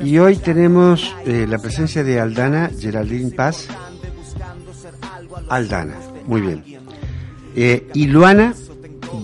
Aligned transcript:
Y 0.00 0.18
hoy 0.18 0.36
tenemos 0.36 1.14
eh, 1.26 1.46
la 1.48 1.58
presencia 1.58 2.04
de 2.04 2.20
Aldana 2.20 2.70
Geraldine 2.78 3.30
Paz. 3.30 3.68
Aldana, 5.48 5.96
muy 6.26 6.40
bien. 6.40 6.64
Eh, 7.56 7.88
y 7.94 8.06
Luana 8.06 8.54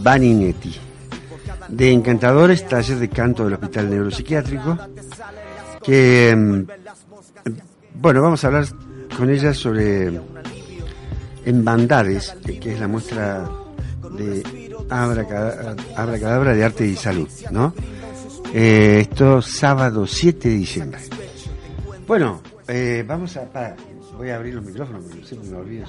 Baninetti, 0.02 0.74
de 1.68 1.92
Encantadores, 1.92 2.66
taller 2.66 2.98
de 2.98 3.08
canto 3.08 3.44
del 3.44 3.54
Hospital 3.54 3.90
Neuropsiquiátrico, 3.90 4.78
que, 5.82 6.34
mm, 6.36 6.62
bueno, 8.00 8.22
vamos 8.22 8.42
a 8.42 8.46
hablar 8.48 8.66
con 9.16 9.30
ella 9.30 9.54
sobre 9.54 10.20
Embandades, 11.44 12.34
que 12.44 12.72
es 12.72 12.80
la 12.80 12.88
muestra 12.88 13.48
de 14.16 14.42
Abra 14.90 15.26
Cadabra 15.26 16.54
de 16.54 16.64
Arte 16.64 16.86
y 16.86 16.96
Salud, 16.96 17.28
¿no? 17.50 17.74
Eh, 18.56 19.00
esto 19.00 19.42
sábado 19.42 20.06
7 20.06 20.48
de 20.48 20.54
diciembre. 20.54 21.00
Bueno, 22.06 22.40
eh, 22.68 23.04
vamos 23.04 23.36
a... 23.36 23.48
voy 24.16 24.30
a 24.30 24.36
abrir 24.36 24.54
los 24.54 24.64
micrófonos, 24.64 25.02
porque 25.02 25.26
siempre 25.26 25.50
me 25.50 25.56
olvido, 25.56 25.86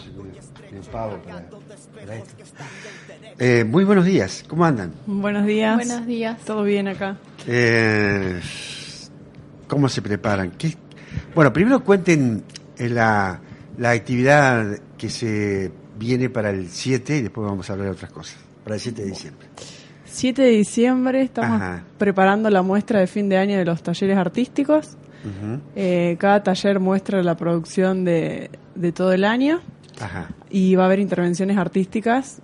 me, 0.71 0.79
pavo 0.91 1.21
para, 1.21 1.47
para 1.93 2.15
esto. 2.15 2.33
Eh, 3.37 3.63
muy 3.65 3.83
buenos 3.83 4.03
días, 4.03 4.43
¿cómo 4.47 4.65
andan? 4.65 4.95
Buenos 5.05 5.45
días. 5.45 5.75
Buenos 5.75 6.07
días. 6.07 6.39
Todo 6.43 6.63
bien 6.63 6.87
acá. 6.87 7.17
Eh, 7.45 8.41
¿Cómo 9.67 9.87
se 9.87 10.01
preparan? 10.01 10.49
¿Qué? 10.57 10.75
Bueno, 11.35 11.53
primero 11.53 11.83
cuenten 11.83 12.43
eh, 12.77 12.89
la, 12.89 13.39
la 13.77 13.91
actividad 13.91 14.79
que 14.97 15.11
se 15.11 15.71
viene 15.99 16.31
para 16.31 16.49
el 16.49 16.67
7 16.69 17.17
y 17.17 17.21
después 17.21 17.47
vamos 17.47 17.69
a 17.69 17.73
hablar 17.73 17.89
de 17.89 17.93
otras 17.93 18.11
cosas, 18.11 18.37
para 18.63 18.75
el 18.75 18.81
7 18.81 19.03
de 19.03 19.07
diciembre. 19.07 19.47
7 20.15 20.41
de 20.41 20.49
diciembre 20.49 21.21
estamos 21.21 21.61
Ajá. 21.61 21.83
preparando 21.97 22.49
la 22.49 22.61
muestra 22.61 22.99
de 22.99 23.07
fin 23.07 23.29
de 23.29 23.37
año 23.37 23.57
de 23.57 23.65
los 23.65 23.83
talleres 23.83 24.17
artísticos. 24.17 24.97
Eh, 25.75 26.17
cada 26.19 26.43
taller 26.43 26.79
muestra 26.79 27.23
la 27.23 27.35
producción 27.35 28.05
de, 28.05 28.51
de 28.75 28.91
todo 28.91 29.11
el 29.11 29.23
año 29.23 29.59
Ajá. 29.99 30.29
y 30.51 30.75
va 30.75 30.83
a 30.83 30.85
haber 30.85 30.99
intervenciones 30.99 31.57
artísticas 31.57 32.41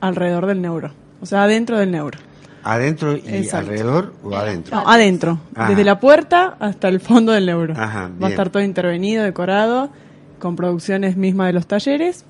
alrededor 0.00 0.46
del 0.46 0.62
neuro, 0.62 0.92
o 1.20 1.26
sea, 1.26 1.42
adentro 1.42 1.76
del 1.78 1.90
neuro. 1.90 2.18
¿Adentro 2.62 3.16
y 3.16 3.22
Exacto. 3.26 3.70
alrededor 3.70 4.14
o 4.22 4.34
adentro? 4.36 4.76
No, 4.76 4.88
adentro, 4.88 5.40
Ajá. 5.56 5.68
desde 5.70 5.84
la 5.84 5.98
puerta 5.98 6.56
hasta 6.60 6.86
el 6.88 7.00
fondo 7.00 7.32
del 7.32 7.46
neuro. 7.46 7.74
Ajá, 7.76 8.10
Va 8.22 8.28
a 8.28 8.30
estar 8.30 8.50
todo 8.50 8.62
intervenido, 8.62 9.24
decorado, 9.24 9.90
con 10.38 10.54
producciones 10.54 11.16
mismas 11.16 11.48
de 11.48 11.52
los 11.54 11.66
talleres. 11.66 12.24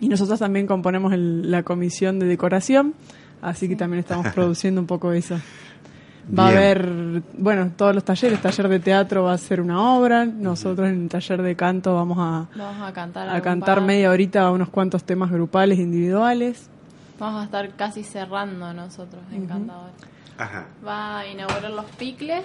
Y 0.00 0.08
nosotros 0.08 0.38
también 0.38 0.66
componemos 0.66 1.12
el- 1.12 1.50
la 1.50 1.62
comisión 1.64 2.18
de 2.18 2.26
decoración, 2.26 2.94
así 3.42 3.68
que 3.68 3.76
también 3.76 4.00
estamos 4.00 4.26
produciendo 4.34 4.80
un 4.80 4.86
poco 4.86 5.12
eso. 5.12 5.36
Va 6.26 6.46
Bien. 6.50 6.56
a 6.58 6.60
haber, 6.60 7.22
bueno, 7.38 7.70
todos 7.76 7.94
los 7.94 8.02
talleres, 8.04 8.42
taller 8.42 8.68
de 8.68 8.80
teatro 8.80 9.22
va 9.24 9.32
a 9.34 9.38
ser 9.38 9.60
una 9.60 9.94
obra, 9.96 10.24
nosotros 10.24 10.88
en 10.88 11.02
el 11.04 11.08
taller 11.08 11.40
de 11.40 11.54
canto 11.54 11.94
vamos 11.94 12.18
a, 12.18 12.46
Vamos 12.58 12.88
a 12.88 12.92
cantar. 12.92 13.28
a 13.28 13.40
cantar 13.40 13.80
media 13.80 14.10
horita 14.10 14.50
unos 14.50 14.68
cuantos 14.68 15.04
temas 15.04 15.30
grupales, 15.30 15.78
individuales. 15.78 16.68
Vamos 17.20 17.42
a 17.42 17.44
estar 17.44 17.70
casi 17.76 18.02
cerrando 18.02 18.72
nosotros, 18.74 19.22
encantadores. 19.32 19.94
Ajá. 20.36 20.66
Va 20.86 21.20
a 21.20 21.26
inaugurar 21.28 21.70
los 21.70 21.86
picles 21.92 22.44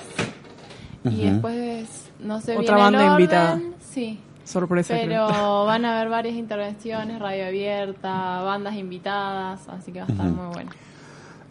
y 1.04 1.26
después, 1.26 2.12
no 2.20 2.40
sé 2.40 2.56
Otra 2.58 2.76
bien 2.76 2.76
el 2.76 2.78
banda 2.84 3.00
orden, 3.00 3.12
invitada. 3.12 3.60
Sí, 3.80 4.20
Sorpresa. 4.44 4.94
creo. 5.02 5.28
pero 5.28 5.66
van 5.66 5.86
a 5.86 5.98
haber 5.98 6.10
varias 6.10 6.36
intervenciones, 6.36 7.20
radio 7.20 7.46
abierta, 7.48 8.42
bandas 8.42 8.76
invitadas, 8.76 9.68
así 9.70 9.92
que 9.92 10.00
va 10.02 10.06
a 10.08 10.12
estar 10.12 10.26
muy 10.28 10.54
bueno. 10.54 10.72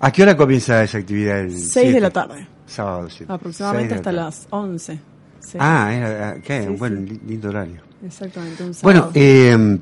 ¿A 0.01 0.11
qué 0.11 0.23
hora 0.23 0.37
comienza 0.37 0.83
esa 0.83 0.99
actividad? 0.99 1.41
El 1.41 1.51
6 1.53 1.75
de 1.75 1.81
7? 1.83 2.01
la 2.01 2.11
tarde, 2.11 2.47
Sábado 2.67 3.09
7. 3.11 3.33
aproximadamente 3.33 3.95
de 3.95 3.95
hasta 3.97 4.13
la 4.13 4.25
las 4.25 4.47
11. 4.51 4.99
Sí, 5.41 5.59
Ah, 5.61 5.93
era, 5.93 6.35
¿qué? 6.43 6.63
Sí, 6.63 6.69
bueno, 6.79 7.01
sí. 7.09 7.21
lindo 7.27 7.49
horario. 7.49 7.81
Exactamente, 8.05 8.63
un 8.65 8.73
Bueno, 8.83 9.01
sábado. 9.01 9.13
eh, 9.17 9.79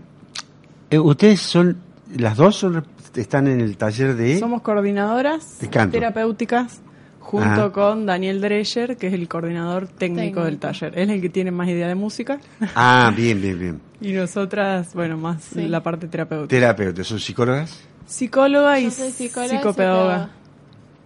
eh, 0.90 0.98
ustedes 0.98 1.40
son, 1.40 1.76
las 2.16 2.36
dos 2.36 2.56
son, 2.56 2.84
están 3.14 3.46
en 3.48 3.60
el 3.60 3.76
taller 3.76 4.14
de... 4.16 4.38
Somos 4.38 4.62
coordinadoras 4.62 5.58
De 5.60 5.68
canto. 5.68 5.92
terapéuticas 5.92 6.80
junto 7.20 7.46
Ajá. 7.48 7.72
con 7.72 8.06
Daniel 8.06 8.40
Dreyer, 8.40 8.96
que 8.96 9.08
es 9.08 9.12
el 9.12 9.28
coordinador 9.28 9.86
técnico, 9.88 10.16
Técnico. 10.20 10.44
del 10.44 10.58
taller. 10.58 10.92
Él 10.98 11.10
es 11.10 11.16
el 11.16 11.20
que 11.22 11.28
tiene 11.28 11.50
más 11.50 11.68
idea 11.68 11.88
de 11.88 11.94
música 11.94 12.38
Ah, 12.74 13.12
bien, 13.14 13.40
bien, 13.42 13.58
bien. 13.58 13.80
y 14.00 14.12
nosotras, 14.12 14.94
bueno, 14.94 15.16
más 15.18 15.42
Sí. 15.44 15.68
la 15.68 15.82
parte 15.82 16.08
terapéutica. 16.08 16.48
Terapeutas, 16.48 17.06
¿son 17.06 17.18
psicólogas? 17.20 17.78
Psicóloga 18.06 18.80
y 18.80 18.90
psicóloga. 18.90 20.30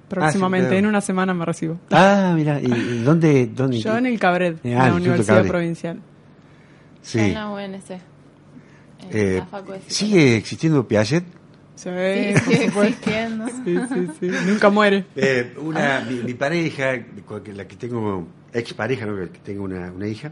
Próximamente, 0.08 0.66
psicopedagoga. 0.66 0.78
en 0.78 0.86
una 0.86 1.00
semana 1.00 1.32
me 1.34 1.44
recibo. 1.46 1.78
Ah, 1.90 2.32
mira, 2.36 2.60
¿y, 2.60 3.02
dónde? 3.02 3.46
dónde 3.46 3.78
Yo 3.80 3.96
en 3.96 4.06
el 4.06 4.18
Cabred, 4.20 4.56
Ah, 4.62 4.68
en 4.68 4.74
la 4.78 4.94
Universidad. 4.94 5.46
Provincial. 5.46 6.00
Sí. 7.00 7.18
En 7.18 7.34
la 7.34 7.48
UNC. 7.50 7.90
En 7.90 8.00
Eh, 9.10 9.42
la. 9.52 9.78
¿Sigue 9.88 10.36
existiendo 10.36 10.86
Piaget? 10.86 11.24
Sí, 11.74 11.88
Sí, 12.46 12.70
por 12.72 12.84
existiendo. 12.86 13.46
Sí, 13.48 13.76
sí, 13.92 14.06
sí. 14.20 14.30
Nunca 14.46 14.68
muere. 14.70 15.04
Eh, 15.16 15.54
una, 15.60 16.00
mi, 16.08 16.16
mi 16.22 16.34
pareja, 16.34 16.92
la 17.54 17.66
que 17.66 17.76
tengo, 17.76 18.28
ex 18.52 18.74
pareja, 18.74 19.06
¿no? 19.06 19.16
que 19.16 19.38
tengo 19.38 19.64
una, 19.64 19.90
una 19.90 20.06
hija, 20.06 20.30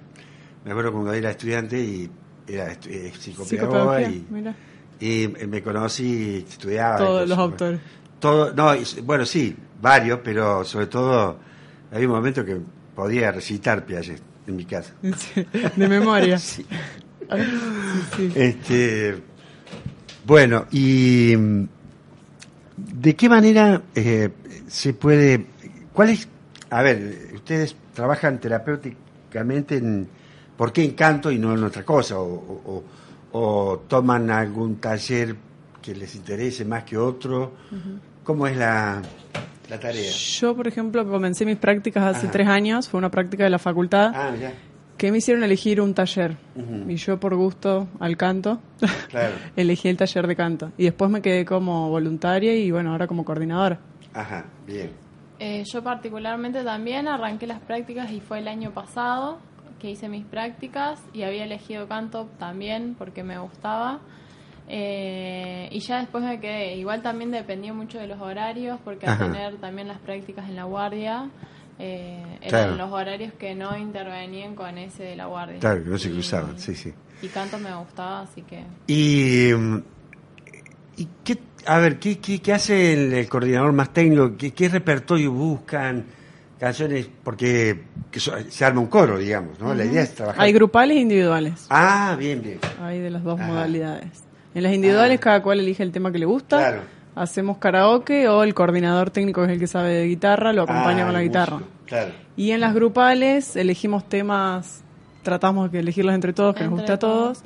me 0.64 0.70
acuerdo 0.70 0.92
cuando 0.92 1.12
era 1.12 1.30
estudiante 1.30 1.80
y 1.80 2.10
era 2.46 2.72
estu- 2.72 2.90
eh, 2.90 3.12
psicopedagoga 3.18 4.02
y, 4.02 4.26
mira. 4.30 4.54
y 5.00 5.24
eh, 5.24 5.46
me 5.48 5.62
conocí, 5.62 6.44
estudiaba. 6.48 6.98
Todos 6.98 7.28
los 7.28 7.38
autores. 7.38 7.80
Todo, 8.18 8.52
no, 8.52 8.74
y- 8.74 8.84
bueno, 9.02 9.24
sí, 9.24 9.56
varios, 9.80 10.20
pero 10.22 10.62
sobre 10.64 10.86
todo 10.88 11.38
había 11.90 12.06
un 12.06 12.14
momento 12.14 12.44
que 12.44 12.58
podía 12.94 13.32
recitar 13.32 13.86
Piaget 13.86 14.20
en 14.46 14.56
mi 14.56 14.66
casa. 14.66 14.92
Sí, 15.16 15.46
De 15.76 15.88
memoria. 15.88 16.38
Sí. 16.38 16.66
Sí, 18.16 18.16
sí. 18.16 18.32
Este, 18.34 19.22
bueno, 20.26 20.66
y 20.70 21.34
mm, 21.36 21.64
¿de 22.76 23.16
qué 23.16 23.28
manera 23.28 23.82
eh, 23.94 24.30
se 24.68 24.92
puede, 24.94 25.46
cuál 25.92 26.10
es, 26.10 26.28
a 26.70 26.82
ver, 26.82 27.28
ustedes 27.34 27.74
trabajan 27.94 28.38
terapéuticamente 28.38 29.76
en, 29.76 30.08
¿por 30.56 30.72
qué 30.72 30.84
en 30.84 30.92
canto 30.92 31.30
y 31.30 31.38
no 31.38 31.54
en 31.54 31.64
otra 31.64 31.84
cosa? 31.84 32.18
O, 32.18 32.24
o- 32.24 32.62
o- 32.66 32.84
o 33.32 33.78
toman 33.86 34.28
algún 34.30 34.76
taller 34.76 35.36
que 35.80 35.94
les 35.94 36.14
interese 36.16 36.64
más 36.64 36.82
que 36.84 36.96
otro? 36.98 37.52
¿Cómo 38.24 38.46
es 38.46 38.56
la, 38.56 39.00
la 39.68 39.78
tarea? 39.80 40.10
Yo, 40.12 40.54
por 40.56 40.66
ejemplo, 40.68 41.08
comencé 41.08 41.44
mis 41.46 41.56
prácticas 41.56 42.16
hace 42.16 42.26
Ajá. 42.26 42.32
tres 42.32 42.48
años, 42.48 42.88
fue 42.88 42.98
una 42.98 43.10
práctica 43.10 43.44
de 43.44 43.50
la 43.50 43.58
facultad, 43.60 44.10
Ah, 44.14 44.34
ya, 44.38 44.52
que 45.00 45.10
me 45.10 45.16
hicieron 45.16 45.42
elegir 45.42 45.80
un 45.80 45.94
taller. 45.94 46.36
Y 46.86 46.96
yo, 46.96 47.18
por 47.18 47.34
gusto 47.34 47.88
al 48.00 48.18
canto, 48.18 48.60
claro, 49.08 49.34
elegí 49.56 49.88
el 49.88 49.96
taller 49.96 50.26
de 50.26 50.36
canto. 50.36 50.72
Y 50.76 50.84
después 50.84 51.10
me 51.10 51.22
quedé 51.22 51.46
como 51.46 51.88
voluntaria 51.88 52.54
y, 52.54 52.70
bueno, 52.70 52.92
ahora 52.92 53.06
como 53.06 53.24
coordinadora. 53.24 53.80
ajá, 54.12 54.44
bien. 54.66 54.90
Eh, 55.38 55.64
yo 55.72 55.82
particularmente 55.82 56.62
también 56.62 57.08
arranqué 57.08 57.46
las 57.46 57.60
prácticas 57.60 58.12
y 58.12 58.20
fue 58.20 58.40
el 58.40 58.48
año 58.48 58.72
pasado 58.72 59.38
que 59.78 59.90
hice 59.90 60.10
mis 60.10 60.26
prácticas 60.26 61.02
y 61.14 61.22
había 61.22 61.44
elegido 61.44 61.88
canto 61.88 62.28
también 62.38 62.94
porque 62.98 63.22
me 63.22 63.38
gustaba. 63.38 64.00
Eh, 64.68 65.70
y 65.72 65.80
ya 65.80 66.00
después 66.00 66.22
me 66.22 66.40
quedé. 66.40 66.76
Igual 66.76 67.00
también 67.00 67.30
dependía 67.30 67.72
mucho 67.72 67.98
de 67.98 68.06
los 68.06 68.20
horarios 68.20 68.78
porque 68.84 69.06
al 69.06 69.16
tener 69.16 69.56
también 69.56 69.88
las 69.88 69.98
prácticas 69.98 70.46
en 70.46 70.56
la 70.56 70.64
guardia 70.64 71.30
eh, 71.80 72.22
Claro. 72.48 72.64
eran 72.74 72.78
los 72.78 72.92
horarios 72.92 73.32
que 73.34 73.54
no 73.54 73.76
intervenían 73.76 74.54
con 74.54 74.78
ese 74.78 75.02
de 75.02 75.16
la 75.16 75.26
guardia. 75.26 75.58
Claro, 75.58 75.82
que 75.82 75.90
no 75.90 75.98
se 75.98 76.08
Y- 76.08 76.12
cruzaban, 76.12 76.58
sí, 76.58 76.74
sí. 76.74 76.92
Y 77.22 77.28
canto 77.28 77.58
me 77.58 77.74
gustaba, 77.74 78.20
así 78.22 78.42
que... 78.42 78.62
Y, 78.86 79.52
mm, 79.54 79.76
y 80.96 81.08
qué, 81.24 81.38
a 81.66 81.78
ver, 81.78 81.98
¿qué, 81.98 82.18
qué, 82.18 82.40
qué 82.40 82.52
hace 82.52 82.92
el, 82.94 83.12
el 83.12 83.28
coordinador 83.28 83.72
más 83.72 83.92
técnico? 83.92 84.36
¿Qué, 84.36 84.52
qué 84.52 84.68
repertorio 84.68 85.32
buscan? 85.32 86.04
Canciones, 86.58 87.08
porque 87.24 87.84
que 88.10 88.20
so- 88.20 88.34
se 88.50 88.64
arma 88.64 88.80
un 88.80 88.88
coro, 88.88 89.16
digamos, 89.18 89.58
¿no? 89.60 89.72
La 89.74 89.84
idea 89.84 90.02
es 90.02 90.14
trabajar. 90.14 90.42
Hay 90.42 90.52
grupales 90.52 90.98
e 90.98 91.00
individuales. 91.00 91.66
Ah, 91.70 92.14
bien, 92.18 92.42
bien. 92.42 92.58
Hay 92.82 92.98
de 93.00 93.08
las 93.10 93.22
dos 93.24 93.38
Ajá. 93.40 93.48
modalidades. 93.48 94.24
En 94.54 94.62
las 94.64 94.72
individuales 94.74 95.16
Ah. 95.18 95.20
cada 95.22 95.42
cual 95.42 95.60
elige 95.60 95.82
el 95.82 95.90
tema 95.92 96.12
que 96.12 96.18
le 96.18 96.26
gusta. 96.26 96.58
Claro. 96.58 96.82
Hacemos 97.20 97.58
karaoke 97.58 98.28
o 98.28 98.42
el 98.42 98.54
coordinador 98.54 99.10
técnico 99.10 99.42
que 99.42 99.48
es 99.48 99.52
el 99.54 99.58
que 99.60 99.66
sabe 99.66 99.90
de 99.90 100.06
guitarra 100.06 100.52
lo 100.54 100.62
acompaña 100.62 101.02
Ah, 101.02 101.04
con 101.06 101.12
la 101.12 101.22
guitarra. 101.22 101.56
músico, 101.56 101.72
Claro. 101.86 102.12
Y 102.36 102.52
en 102.52 102.60
las 102.60 102.72
grupales 102.74 103.56
elegimos 103.56 104.08
temas, 104.08 104.82
tratamos 105.22 105.70
de 105.70 105.80
elegirlos 105.80 106.14
entre 106.14 106.32
todos, 106.32 106.54
que 106.54 106.60
nos 106.64 106.70
Entre 106.70 106.82
guste 106.82 106.92
a 106.94 106.98
todos. 106.98 107.42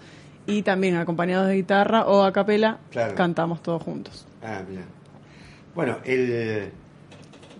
Y 0.46 0.62
también 0.62 0.96
acompañados 0.96 1.48
de 1.48 1.54
guitarra 1.56 2.04
o 2.06 2.22
a 2.22 2.32
capela, 2.32 2.78
Claro. 2.90 3.14
cantamos 3.16 3.62
todos 3.62 3.82
juntos. 3.82 4.26
Ah, 4.44 4.60
mira. 4.68 4.82
Bueno, 5.74 5.96
el, 6.04 6.70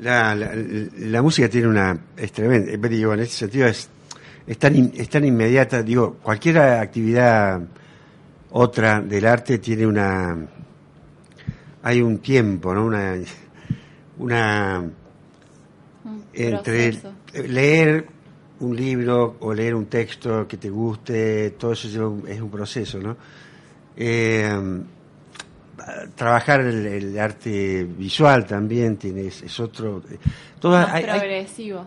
la, 0.00 0.34
la, 0.36 0.50
la 0.54 1.22
música 1.22 1.48
tiene 1.48 1.66
una. 1.66 1.98
Es 2.16 2.30
tremenda. 2.30 2.70
eh, 2.70 2.88
Digo, 2.88 3.14
en 3.14 3.20
ese 3.20 3.32
sentido 3.38 3.66
es, 3.66 3.88
es, 4.46 4.58
tan, 4.58 4.76
in- 4.76 4.92
es 4.94 5.08
tan 5.08 5.24
inmediata. 5.24 5.82
Digo, 5.82 6.18
cualquier 6.22 6.58
actividad 6.58 7.60
otra 8.50 9.00
del 9.00 9.26
arte 9.26 9.58
tiene 9.58 9.86
una. 9.86 10.36
Hay 11.84 12.00
un 12.02 12.18
tiempo, 12.18 12.74
¿no? 12.74 12.86
Una. 12.86 13.14
Una. 14.18 14.82
un 16.04 16.24
Entre. 16.32 16.98
leer 17.48 18.06
un 18.60 18.74
libro 18.76 19.36
o 19.40 19.52
leer 19.52 19.74
un 19.74 19.86
texto 19.86 20.46
que 20.48 20.56
te 20.56 20.70
guste, 20.70 21.50
todo 21.58 21.72
eso 21.72 21.88
lleva 21.88 22.30
es 22.30 22.40
un 22.40 22.50
proceso, 22.50 22.98
¿no? 23.00 23.16
Eh, 23.96 24.48
trabajar 26.14 26.60
el, 26.60 26.86
el 26.86 27.18
arte 27.18 27.84
visual 27.84 28.46
también 28.46 28.96
tiene, 28.96 29.26
es, 29.26 29.42
es 29.42 29.60
otro... 29.60 30.02
todo 30.60 30.72
Más 30.72 30.92
hay- 30.92 31.04
hay- 31.04 31.18
progresivo. 31.20 31.86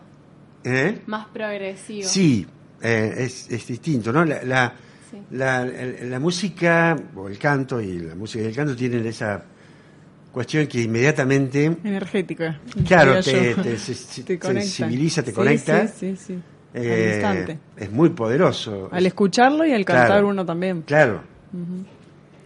¿eh? 0.63 1.01
Más 1.07 1.27
progresivo. 1.27 2.07
Sí, 2.07 2.45
eh, 2.81 3.15
es, 3.17 3.49
es 3.49 3.65
distinto, 3.67 4.11
¿no? 4.11 4.23
La, 4.25 4.44
la, 4.44 4.73
Sí. 5.09 5.17
la, 5.31 5.61
el- 5.63 6.09
la 6.11 6.19
música, 6.19 6.94
o 7.15 7.29
el 7.29 7.38
canto, 7.39 7.79
y 7.79 7.97
la 7.99 8.13
música 8.13 8.44
y 8.44 8.47
el 8.47 8.55
canto 8.55 8.75
tienen 8.75 9.05
esa 9.07 9.41
cuestión 10.38 10.68
que 10.68 10.81
inmediatamente, 10.84 11.66
Energética. 11.84 12.60
claro, 12.88 13.22
te, 13.24 13.56
te, 13.56 13.75
Te 14.25 14.39
conecta. 14.39 14.62
sensibiliza, 14.62 15.24
te 15.24 15.31
Sí, 15.31 15.36
conecta. 15.36 15.88
Sí, 15.88 16.16
sí, 16.16 16.24
sí. 16.28 16.34
Al 16.75 16.84
eh, 16.86 17.12
instante. 17.13 17.60
es 17.75 17.92
muy 17.92 18.10
poderoso. 18.10 18.88
Al 18.92 19.06
escucharlo 19.07 19.66
y 19.66 19.72
al 19.74 19.84
cantar 19.84 20.07
Claro. 20.07 20.28
uno 20.28 20.45
también. 20.45 20.84
Claro, 20.84 21.22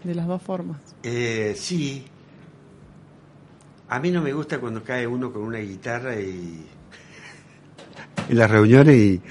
De 0.06 0.16
las 0.16 0.26
dos 0.26 0.42
formas. 0.42 0.78
eh, 1.04 1.54
sí. 1.58 2.06
A 3.90 4.00
mí 4.00 4.10
no 4.10 4.22
me 4.22 4.32
gusta 4.32 4.58
cuando 4.60 4.82
cae 4.84 5.06
uno 5.06 5.34
con 5.34 5.42
una 5.44 5.58
guitarra 5.60 6.16
y 6.18 6.66
en 8.30 8.38
las 8.38 8.50
reuniones 8.50 8.96
y, 8.96 9.22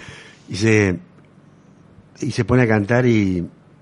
y 0.50 0.54
se 0.56 0.98
y 2.20 2.30
se 2.30 2.44
pone 2.44 2.64
a 2.64 2.68
cantar 2.68 3.06
y, 3.06 3.38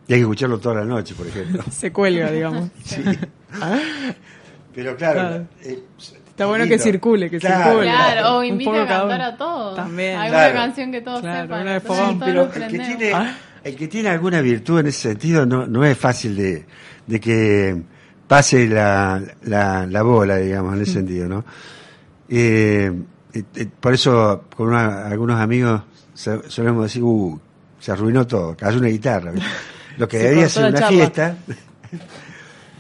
y 0.07 0.13
hay 0.13 0.19
que 0.19 0.21
escucharlo 0.21 0.59
toda 0.61 0.77
la 0.77 0.85
noche, 0.85 1.17
por 1.17 1.27
ejemplo. 1.27 1.65
Se 1.73 1.91
cuelga, 1.93 2.31
digamos. 2.31 2.71
Sí. 2.85 3.03
Pero 4.79 4.97
claro, 4.97 5.19
Claro. 5.21 5.47
eh, 5.65 5.79
Está 6.29 6.47
bueno 6.47 6.63
lindo. 6.65 6.77
que 6.77 6.83
circule, 6.83 7.29
que 7.29 7.39
Claro. 7.41 7.65
circule. 7.65 7.87
Claro, 7.89 8.37
o 8.37 8.45
invita 8.45 8.83
a 8.85 8.87
cantar 8.87 9.21
a 9.23 9.37
todos. 9.37 9.75
También. 9.75 10.17
Alguna 10.17 10.39
Claro. 10.39 10.55
canción 10.55 10.93
que 10.93 11.01
todos 11.01 11.21
Claro, 11.21 11.43
sepan. 11.43 11.63
una 11.63 11.71
de 11.73 11.77
entonces 11.79 12.05
fogón. 12.05 12.19
todos 12.21 12.31
Pero 12.53 12.65
el 12.65 12.71
que, 12.71 12.79
tiene, 12.79 13.13
Ah. 13.13 13.35
el 13.65 13.75
que 13.77 13.89
tiene 13.89 14.09
alguna 14.11 14.41
virtud 14.41 14.79
en 14.79 14.87
ese 14.87 15.01
sentido 15.09 15.45
no, 15.47 15.67
no 15.67 15.85
es 15.85 15.99
fácil 15.99 16.37
de, 16.37 16.65
de 17.09 17.21
que 17.21 17.83
pase 18.29 18.69
la, 18.69 19.21
la, 19.43 19.85
la 19.89 20.03
bola, 20.03 20.37
digamos, 20.37 20.71
Mm. 20.71 20.77
en 20.77 20.83
ese 20.83 20.93
sentido, 20.93 21.29
¿no? 21.29 21.45
Eh, 22.29 22.93
por 23.81 23.95
eso, 23.95 24.45
con 24.57 24.69
una- 24.69 25.09
algunos 25.09 25.41
amigos 25.41 25.83
so- 26.15 26.49
solemos 26.49 26.85
decir, 26.85 27.03
uh, 27.03 27.41
se 27.81 27.91
arruinó 27.91 28.25
todo, 28.29 28.57
cayó 28.57 28.79
una 28.79 28.87
guitarra. 28.87 29.33
Lo 29.97 30.07
que 30.07 30.19
Se 30.19 30.23
debería 30.23 30.45
cortó 30.45 30.61
ser 30.61 30.69
una 30.71 30.79
charla. 30.79 30.89
fiesta, 30.97 31.37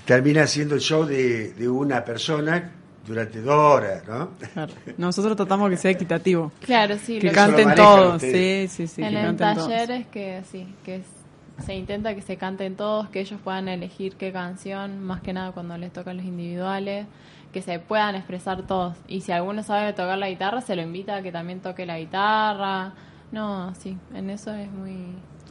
termina 0.08 0.46
siendo 0.46 0.74
el 0.74 0.80
show 0.80 1.04
de, 1.04 1.52
de 1.52 1.68
una 1.68 2.02
persona 2.02 2.72
durante 3.06 3.42
dos 3.42 3.54
horas, 3.54 4.02
¿no? 4.08 4.30
Claro. 4.54 4.72
Nosotros 4.96 5.36
tratamos 5.36 5.68
que 5.68 5.76
sea 5.76 5.90
equitativo. 5.90 6.50
Claro, 6.64 6.96
sí. 6.96 7.18
Que 7.18 7.30
canten 7.30 7.74
todos. 7.74 8.22
Sí, 8.22 8.66
sí, 8.68 8.86
sí. 8.86 9.02
en 9.02 9.10
que 9.12 9.20
el 9.26 9.36
taller 9.36 9.90
es 9.90 10.06
que 10.06 10.42
sí, 10.50 10.66
que 10.82 10.96
es- 10.96 11.64
se 11.66 11.74
intenta 11.74 12.14
que 12.14 12.22
se 12.22 12.36
canten 12.38 12.74
todos, 12.76 13.08
que 13.10 13.20
ellos 13.20 13.38
puedan 13.44 13.68
elegir 13.68 14.14
qué 14.16 14.32
canción, 14.32 14.98
más 15.00 15.20
que 15.20 15.32
nada 15.34 15.52
cuando 15.52 15.76
les 15.76 15.92
tocan 15.92 16.16
los 16.16 16.24
individuales, 16.24 17.06
que 17.52 17.60
se 17.60 17.78
puedan 17.78 18.14
expresar 18.14 18.66
todos. 18.66 18.96
Y 19.08 19.20
si 19.20 19.32
alguno 19.32 19.62
sabe 19.62 19.92
tocar 19.92 20.16
la 20.16 20.30
guitarra, 20.30 20.62
se 20.62 20.74
lo 20.74 20.80
invita 20.82 21.16
a 21.16 21.22
que 21.22 21.32
también 21.32 21.60
toque 21.60 21.84
la 21.84 21.98
guitarra. 21.98 22.92
No, 23.32 23.74
sí, 23.74 23.98
en 24.14 24.30
eso 24.30 24.54
es 24.54 24.70
muy... 24.70 24.94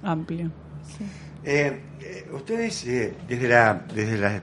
Amplio. 0.02 0.50
sí. 0.98 1.06
Eh, 1.44 1.82
eh, 2.02 2.30
ustedes, 2.34 2.86
eh, 2.86 3.16
desde, 3.28 3.48
la, 3.48 3.86
desde 3.94 4.18
las 4.18 4.42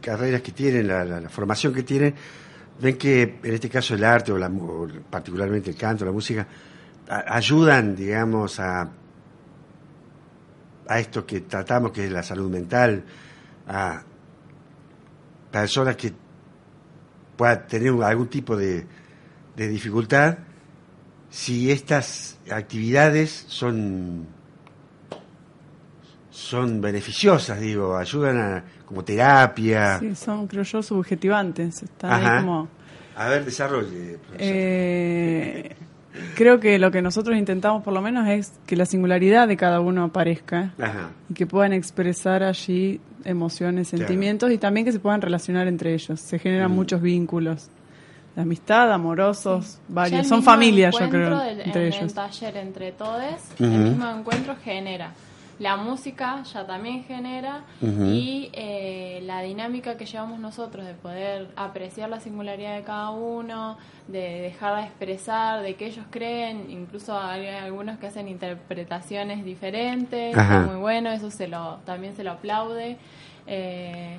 carreras 0.00 0.42
que 0.42 0.52
tienen, 0.52 0.88
la, 0.88 1.28
formación 1.28 1.72
que 1.72 1.82
tienen, 1.82 2.14
ven 2.80 2.96
que 2.96 3.38
en 3.42 3.54
este 3.54 3.68
caso 3.68 3.94
el 3.94 4.04
arte, 4.04 4.32
o, 4.32 4.38
la, 4.38 4.48
o 4.48 4.88
particularmente 5.08 5.70
el 5.70 5.76
canto, 5.76 6.04
la 6.04 6.12
música, 6.12 6.46
ayudan, 7.08 7.96
digamos, 7.96 8.60
a, 8.60 8.90
a 10.88 10.98
esto 10.98 11.26
que 11.26 11.40
tratamos, 11.42 11.92
que 11.92 12.06
es 12.06 12.12
la 12.12 12.22
salud 12.22 12.50
mental, 12.50 13.04
a 13.66 14.02
personas 15.50 15.96
que 15.96 16.12
puedan 17.36 17.66
tener 17.66 17.92
algún 18.02 18.28
tipo 18.28 18.56
de, 18.56 18.86
de 19.56 19.68
dificultad, 19.68 20.38
si 21.30 21.70
estas 21.70 22.38
actividades 22.50 23.44
son 23.48 24.26
son 26.40 26.80
beneficiosas, 26.80 27.60
digo, 27.60 27.96
ayudan 27.96 28.38
a, 28.38 28.64
como 28.86 29.04
terapia. 29.04 29.98
Sí, 29.98 30.14
son, 30.14 30.46
creo 30.46 30.62
yo, 30.62 30.82
subjetivantes. 30.82 31.82
Están 31.82 32.10
Ajá. 32.12 32.36
ahí 32.38 32.44
como... 32.44 32.68
A 33.16 33.28
ver, 33.28 33.44
desarrolle. 33.44 34.18
Eh, 34.38 35.74
creo 36.36 36.58
que 36.58 36.78
lo 36.78 36.90
que 36.90 37.02
nosotros 37.02 37.36
intentamos 37.36 37.82
por 37.82 37.92
lo 37.92 38.00
menos 38.00 38.26
es 38.28 38.52
que 38.66 38.76
la 38.76 38.86
singularidad 38.86 39.46
de 39.48 39.56
cada 39.56 39.80
uno 39.80 40.04
aparezca 40.04 40.72
Ajá. 40.80 41.10
y 41.28 41.34
que 41.34 41.46
puedan 41.46 41.72
expresar 41.72 42.42
allí 42.42 43.00
emociones, 43.24 43.90
Claro. 43.90 44.06
sentimientos 44.06 44.50
y 44.50 44.56
también 44.58 44.86
que 44.86 44.92
se 44.92 44.98
puedan 45.00 45.20
relacionar 45.20 45.66
entre 45.68 45.92
ellos. 45.92 46.18
Se 46.20 46.38
generan 46.38 46.70
Mm. 46.72 46.74
muchos 46.74 47.02
vínculos 47.02 47.68
de 48.34 48.42
amistad, 48.42 48.90
amorosos, 48.92 49.78
varios. 49.88 50.26
Son 50.26 50.38
mismo 50.38 50.50
familias, 50.52 50.94
yo 50.98 51.10
creo, 51.10 51.38
del- 51.40 51.60
entre 51.60 51.82
en 51.88 51.92
ellos. 51.92 52.02
el 52.02 52.14
taller 52.14 52.56
entre 52.56 52.92
todos, 52.92 53.22
el 53.58 53.68
mismo 53.68 54.08
encuentro 54.08 54.56
genera. 54.64 55.12
La 55.60 55.76
música 55.76 56.42
ya 56.44 56.66
también 56.66 57.04
genera 57.04 57.64
y 57.82 58.48
eh, 58.54 59.20
la 59.24 59.42
dinámica 59.42 59.98
que 59.98 60.06
llevamos 60.06 60.40
nosotros 60.40 60.86
de 60.86 60.94
poder 60.94 61.48
apreciar 61.54 62.08
la 62.08 62.18
singularidad 62.18 62.76
de 62.76 62.82
cada 62.82 63.10
uno, 63.10 63.76
de 64.08 64.40
dejar 64.40 64.76
de 64.76 64.82
expresar, 64.86 65.60
de 65.60 65.74
que 65.74 65.86
ellos 65.88 66.06
creen, 66.10 66.70
incluso 66.70 67.16
hay 67.18 67.46
algunos 67.46 67.98
que 67.98 68.06
hacen 68.06 68.26
interpretaciones 68.26 69.44
diferentes, 69.44 70.34
Ajá. 70.34 70.60
muy 70.60 70.76
bueno, 70.76 71.10
eso 71.10 71.30
se 71.30 71.46
lo 71.46 71.76
también 71.84 72.16
se 72.16 72.24
lo 72.24 72.32
aplaude. 72.32 72.96
Eh, 73.46 74.18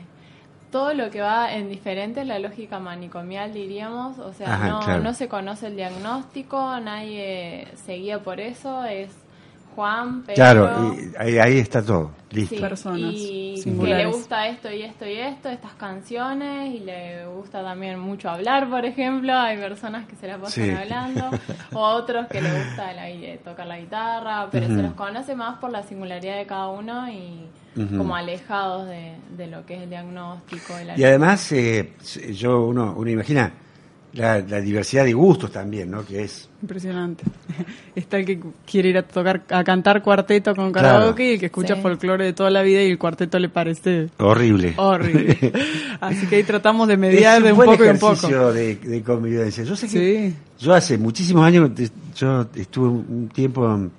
todo 0.72 0.94
lo 0.94 1.10
que 1.10 1.22
va 1.22 1.54
en 1.54 1.70
diferente 1.70 2.22
es 2.22 2.28
la 2.28 2.38
lógica 2.38 2.78
manicomial, 2.80 3.52
diríamos. 3.52 4.20
O 4.20 4.32
sea, 4.32 4.54
Ajá, 4.54 4.68
no, 4.70 4.80
claro. 4.80 5.04
no 5.04 5.14
se 5.16 5.28
conoce 5.28 5.68
el 5.68 5.76
diagnóstico, 5.76 6.80
nadie 6.80 7.68
se 7.84 7.94
guía 7.96 8.20
por 8.20 8.40
eso. 8.40 8.86
Es 8.86 9.10
Juan, 9.76 10.22
Pedro. 10.24 10.36
Claro, 10.36 10.94
y 10.94 11.12
ahí, 11.18 11.38
ahí 11.38 11.58
está 11.60 11.84
todo, 11.84 12.12
listo. 12.32 12.56
sí, 12.56 12.62
Personas 12.62 13.14
y 13.16 13.56
que 13.64 13.72
le 13.72 14.06
gusta 14.08 14.48
esto 14.48 14.72
y 14.72 14.82
esto 14.84 15.06
y 15.08 15.14
esto, 15.18 15.50
estas 15.50 15.74
canciones, 15.74 16.76
y 16.76 16.80
le 16.80 17.26
gusta 17.28 17.64
también 17.64 18.00
mucho 18.00 18.30
hablar, 18.30 18.70
por 18.70 18.86
ejemplo. 18.86 19.34
Hay 19.36 19.58
personas 19.58 20.08
que 20.08 20.16
se 20.16 20.28
la 20.28 20.38
pasan 20.38 20.66
Sí. 20.66 20.70
hablando, 20.72 21.30
o 21.74 21.80
otros 21.80 22.28
que 22.28 22.42
le 22.42 22.52
gusta 22.52 22.94
la- 22.94 23.38
tocar 23.44 23.68
la 23.68 23.80
guitarra, 23.80 24.48
pero 24.52 24.66
Ujú. 24.68 24.76
se 24.76 24.82
los 24.84 24.94
conoce 24.94 25.36
más 25.36 25.58
por 25.60 25.72
la 25.72 25.84
singularidad 25.84 26.38
de 26.38 26.46
cada 26.46 26.70
uno 26.70 27.10
y 27.10 27.48
como 27.98 28.16
alejados 28.16 28.88
de, 28.88 29.14
de 29.38 29.48
lo 29.48 29.66
que 29.66 29.76
es 29.76 29.82
el 29.84 29.90
diagnóstico. 29.90 30.76
de 30.76 30.86
la 30.86 31.00
Y 31.00 31.04
además, 31.06 31.52
eh, 31.54 31.94
yo 32.34 32.66
uno, 32.66 32.94
uno 32.98 33.10
imagina 33.10 33.52
la, 34.14 34.40
la 34.40 34.60
diversidad 34.60 35.06
de 35.06 35.14
gustos 35.14 35.52
también, 35.52 35.90
¿no? 35.90 36.06
Que 36.06 36.24
es 36.24 36.50
Impresionante. 36.62 37.24
Está 37.96 38.18
el 38.18 38.26
que 38.26 38.40
quiere 38.70 38.90
ir 38.90 38.98
a 38.98 39.04
tocar, 39.04 39.44
a 39.50 39.64
cantar 39.64 40.02
cuarteto 40.04 40.54
con 40.56 40.72
Claro. 40.72 41.00
karaoke 41.00 41.24
y 41.32 41.34
el 41.36 41.40
que 41.40 41.46
escucha 41.48 41.76
Sí. 41.76 41.82
folclore 41.82 42.26
de 42.26 42.34
toda 42.34 42.50
la 42.50 42.62
vida 42.62 42.82
y 42.84 42.92
el 42.92 42.98
cuarteto 43.00 43.40
le 43.40 43.50
parece 43.50 44.10
horrible. 44.18 44.74
horrible. 44.78 45.38
Así 46.02 46.28
que 46.28 46.36
ahí 46.38 46.44
tratamos 46.44 46.88
de 46.88 46.94
Es 46.96 47.00
mediar 47.00 47.42
de 47.42 47.52
un 47.52 47.58
buen 47.58 47.70
poco 47.72 47.86
y 47.86 47.88
un 47.90 47.98
poco. 48.00 48.14
ejercicio 48.14 48.54
de, 48.54 48.76
de 48.76 49.02
convivencia. 49.02 49.64
Yo 49.64 49.76
sé 49.76 49.88
que 49.88 50.30
Sí. 50.30 50.36
yo 50.66 50.74
hace 50.74 50.98
muchísimos 50.98 51.44
años, 51.46 51.72
yo 52.16 52.48
estuve 52.56 52.90
un 52.90 53.30
tiempo 53.34 53.66
en, 53.74 53.92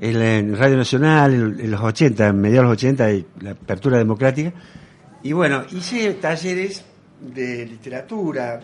en 0.00 0.18
la- 0.18 0.36
en 0.38 0.56
Radio 0.56 0.76
Nacional, 0.76 1.34
en, 1.34 1.60
en 1.60 1.70
los 1.70 1.80
80, 1.80 2.28
en 2.28 2.40
mediados 2.40 2.64
de 2.66 2.68
los 2.70 2.78
80, 2.78 3.12
y 3.12 3.26
la 3.40 3.50
apertura 3.50 3.98
democrática. 3.98 4.52
Y 5.22 5.32
bueno, 5.32 5.64
hice 5.72 6.14
talleres 6.14 6.84
de 7.20 7.66
literatura, 7.66 8.60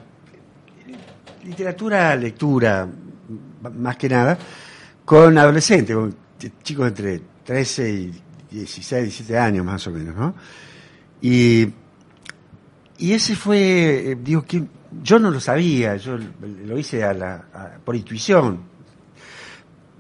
literatura, 1.44 2.14
lectura, 2.16 2.88
más 3.76 3.97
que 3.97 4.09
nada, 4.09 4.38
con 5.04 5.37
adolescentes, 5.38 5.94
con 5.97 6.11
ch- 6.38 6.52
chicos 6.62 6.88
entre 6.88 7.20
13 7.44 7.90
y 7.90 8.12
16, 8.50 9.02
17 9.04 9.38
años 9.38 9.64
más 9.64 9.87
o 9.87 9.90
menos, 9.90 10.16
¿no? 10.16 10.35
Y, 11.23 11.68
y 12.99 13.12
ese 13.12 13.35
fue, 13.37 14.12
eh, 14.12 14.18
digo, 14.23 14.42
que 14.44 14.62
yo 15.02 15.18
no 15.18 15.30
lo 15.30 15.38
sabía, 15.40 15.97
yo 15.97 16.18
lo 16.18 16.78
hice 16.78 17.04
a 17.04 17.12
la, 17.14 17.78
por 17.85 17.94
intuición. 17.97 18.61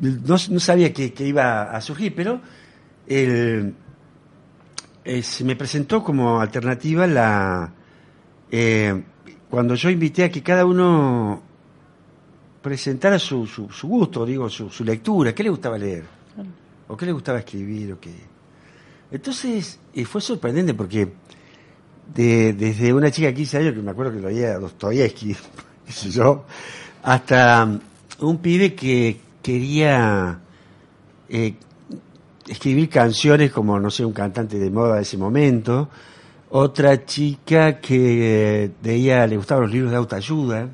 No, 0.00 0.38
sabía 0.38 0.92
que, 0.92 1.12
iba 1.24 1.62
a 1.64 1.80
surgir, 1.80 2.14
pero 2.14 2.40
eh, 3.06 3.72
se 5.22 5.44
me 5.44 5.56
presentó 5.56 6.02
como 6.02 6.40
alternativa 6.40 7.06
la 7.06 7.72
eh, 8.50 9.02
cuando 9.50 9.74
yo 9.74 9.90
invité 9.90 10.24
a 10.24 10.30
que 10.30 10.42
cada 10.42 10.64
uno 10.64 11.42
presentara 12.62 13.18
su, 13.18 13.46
su, 13.46 13.68
gusto, 13.88 14.24
digo, 14.24 14.48
su, 14.48 14.70
su 14.70 14.84
lectura, 14.84 15.34
qué 15.34 15.42
le 15.42 15.50
gustaba 15.50 15.76
leer, 15.78 16.04
o 16.88 16.96
qué 16.96 17.06
le 17.06 17.12
gustaba 17.12 17.38
escribir, 17.40 17.92
o 17.94 18.00
qué. 18.00 18.14
Entonces, 19.10 19.78
eh, 19.94 20.04
fue 20.04 20.20
sorprendente 20.20 20.74
porque 20.74 21.08
de- 22.14 22.52
desde 22.52 22.92
una 22.92 23.10
chica 23.10 23.28
de 23.28 23.34
15 23.34 23.58
años, 23.58 23.74
que 23.74 23.80
me 23.82 23.90
acuerdo 23.90 24.12
que 24.12 24.20
lo 24.20 24.28
leía 24.28 24.58
Dostoyevsky, 24.58 25.34
qué 25.86 25.92
sé 25.92 26.10
yo, 26.10 26.44
hasta 27.02 27.78
un 28.20 28.38
pibe 28.38 28.74
que 28.74 29.18
quería 29.42 30.38
eh, 31.28 31.54
escribir 32.46 32.88
canciones 32.88 33.50
como, 33.52 33.80
no 33.80 33.90
sé, 33.90 34.04
un 34.04 34.12
cantante 34.12 34.58
de 34.58 34.70
moda 34.70 34.96
de 34.96 35.02
ese 35.02 35.16
momento, 35.16 35.88
otra 36.50 37.04
chica 37.04 37.78
que 37.80 38.70
veía, 38.82 39.26
le 39.26 39.36
gustaban 39.36 39.64
los 39.64 39.72
libros 39.72 39.90
de 39.92 39.96
autoayuda. 39.98 40.68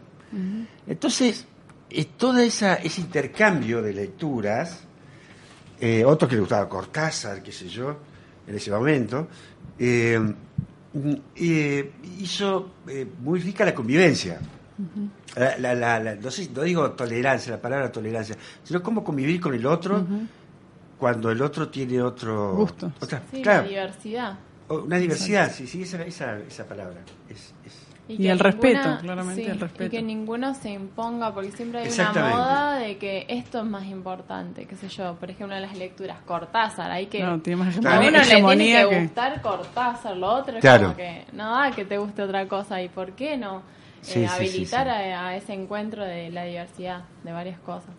Entonces, 0.86 1.46
eh, 1.90 2.06
todo 2.16 2.38
esa, 2.38 2.74
ese 2.76 3.00
intercambio 3.00 3.82
de 3.82 3.92
lecturas, 3.92 4.80
eh, 5.80 6.04
otro 6.04 6.28
que 6.28 6.34
le 6.36 6.40
gustaba 6.40 6.68
Cortázar, 6.68 7.42
qué 7.42 7.52
sé 7.52 7.68
yo, 7.68 7.96
en 8.46 8.54
ese 8.54 8.70
momento, 8.70 9.28
eh, 9.78 10.18
eh, 11.36 11.92
hizo 12.20 12.70
eh, 12.88 13.06
muy 13.20 13.40
rica 13.40 13.64
la 13.64 13.74
convivencia. 13.74 14.40
La- 15.36 15.56
la- 15.58 15.74
la- 15.74 16.00
la- 16.00 16.14
no, 16.16 16.30
sé, 16.30 16.48
no 16.54 16.62
digo 16.62 16.90
tolerancia, 16.92 17.52
la 17.52 17.60
palabra 17.60 17.90
tolerancia, 17.90 18.36
sino 18.62 18.82
cómo 18.82 19.02
convivir 19.02 19.40
con 19.40 19.54
el 19.54 19.64
otro 19.66 20.06
cuando 20.98 21.30
el 21.30 21.40
otro 21.42 21.68
tiene 21.68 22.00
otro 22.02 22.54
Gusto. 22.56 22.92
otra- 23.00 23.22
Sí, 23.32 23.42
claro, 23.42 23.62
la 23.62 23.68
diversidad. 23.68 24.38
Una 24.68 24.98
diversidad, 24.98 25.50
sí, 25.52 25.66
sí, 25.66 25.82
esa, 25.82 26.02
esa, 26.02 26.38
esa 26.38 26.64
palabra. 26.66 27.00
Es, 27.28 27.54
es- 27.64 27.86
Y 28.08 28.28
el 28.28 28.38
respeto, 28.38 28.98
claramente, 29.00 29.42
sí, 29.44 29.50
el 29.50 29.58
respeto. 29.58 29.84
Y 29.86 29.88
que 29.90 30.00
ninguno 30.02 30.54
se 30.54 30.70
imponga, 30.70 31.34
porque 31.34 31.50
siempre 31.50 31.80
hay 31.80 31.88
una 31.90 32.12
moda 32.30 32.76
de 32.78 32.98
que 32.98 33.26
esto 33.28 33.58
es 33.58 33.64
más 33.64 33.84
importante, 33.86 34.64
qué 34.66 34.76
sé 34.76 34.88
yo. 34.88 35.14
Por 35.16 35.28
ejemplo, 35.30 35.56
en 35.56 35.62
las 35.62 35.76
lecturas, 35.76 36.18
Cortázar, 36.24 36.88
hay 36.92 37.06
que... 37.06 37.20
No, 37.24 37.40
tiene 37.40 37.64
más 37.64 37.76
a 37.76 37.80
Claro. 37.80 38.00
uno 38.02 38.10
le 38.10 38.10
tiene 38.20 38.32
hegemonía 38.32 38.84
que 38.84 38.90
que- 38.90 39.00
gustar 39.02 39.42
Cortázar, 39.42 40.16
lo 40.16 40.28
otro 40.28 40.54
es 40.56 40.60
Claro. 40.60 40.84
como 40.84 40.96
que 40.96 41.24
no 41.32 41.50
da 41.60 41.72
que 41.72 41.84
te 41.84 41.98
guste 41.98 42.22
otra 42.22 42.46
cosa. 42.46 42.80
¿Y 42.80 42.88
por 42.88 43.10
qué 43.12 43.36
no? 43.36 43.62
Sí, 44.02 44.20
Eh, 44.20 44.28
sí, 44.28 44.28
sí, 44.28 44.34
habilitar 44.34 44.84
sí. 44.86 44.90
A, 45.10 45.26
a 45.26 45.36
ese 45.36 45.52
encuentro 45.54 46.04
de 46.04 46.30
la 46.30 46.44
diversidad 46.44 47.02
de 47.24 47.32
varias 47.32 47.58
cosas. 47.58 47.90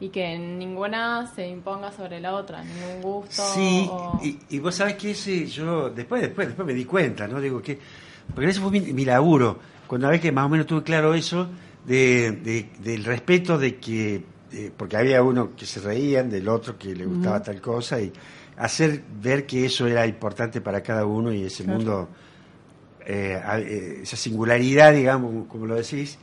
Y 0.00 0.08
que 0.08 0.38
ninguna 0.38 1.32
se 1.34 1.46
imponga 1.46 1.92
sobre 1.92 2.20
la 2.20 2.34
otra, 2.34 2.62
ningún 2.64 3.00
gusto. 3.02 3.42
Sí, 3.54 3.86
o- 3.90 4.20
y, 4.22 4.38
y 4.50 4.58
vos 4.58 4.74
sabés 4.74 4.96
que 4.96 5.12
ese 5.12 5.46
yo 5.46 5.90
después 5.90 6.20
después 6.22 6.48
después 6.48 6.66
me 6.66 6.74
di 6.74 6.84
cuenta, 6.84 7.26
¿no? 7.28 7.40
Digo 7.40 7.62
que 7.62 7.78
porque 8.34 8.50
ese 8.50 8.60
fue 8.60 8.70
mi, 8.70 8.80
mi 8.80 9.04
laburo, 9.04 9.58
cuando 9.86 10.08
vez 10.08 10.20
que 10.20 10.32
más 10.32 10.46
o 10.46 10.48
menos 10.48 10.66
tuve 10.66 10.82
claro 10.82 11.14
eso 11.14 11.48
de, 11.86 12.32
de- 12.32 12.68
del 12.80 13.04
respeto 13.04 13.56
de 13.58 13.76
que 13.76 14.22
porque 14.76 14.96
había 14.96 15.22
uno 15.22 15.50
que 15.56 15.66
se 15.66 15.80
reían 15.80 16.30
del 16.30 16.48
otro 16.48 16.78
que 16.78 16.94
le 16.94 17.06
gustaba 17.06 17.42
tal 17.42 17.60
cosa 17.60 18.00
y 18.00 18.12
hacer 18.56 19.02
ver 19.20 19.46
que 19.46 19.66
eso 19.66 19.86
era 19.86 20.06
importante 20.06 20.60
para 20.60 20.80
cada 20.82 21.04
uno 21.06 21.32
y 21.32 21.42
ese 21.44 21.64
Claro. 21.64 21.78
mundo 21.78 22.08
eh, 23.06 23.40
eh, 23.58 23.98
esa 24.02 24.16
singularidad, 24.16 24.92
digamos, 24.92 25.46
como 25.48 25.66
lo 25.66 25.74
decís, 25.74 26.18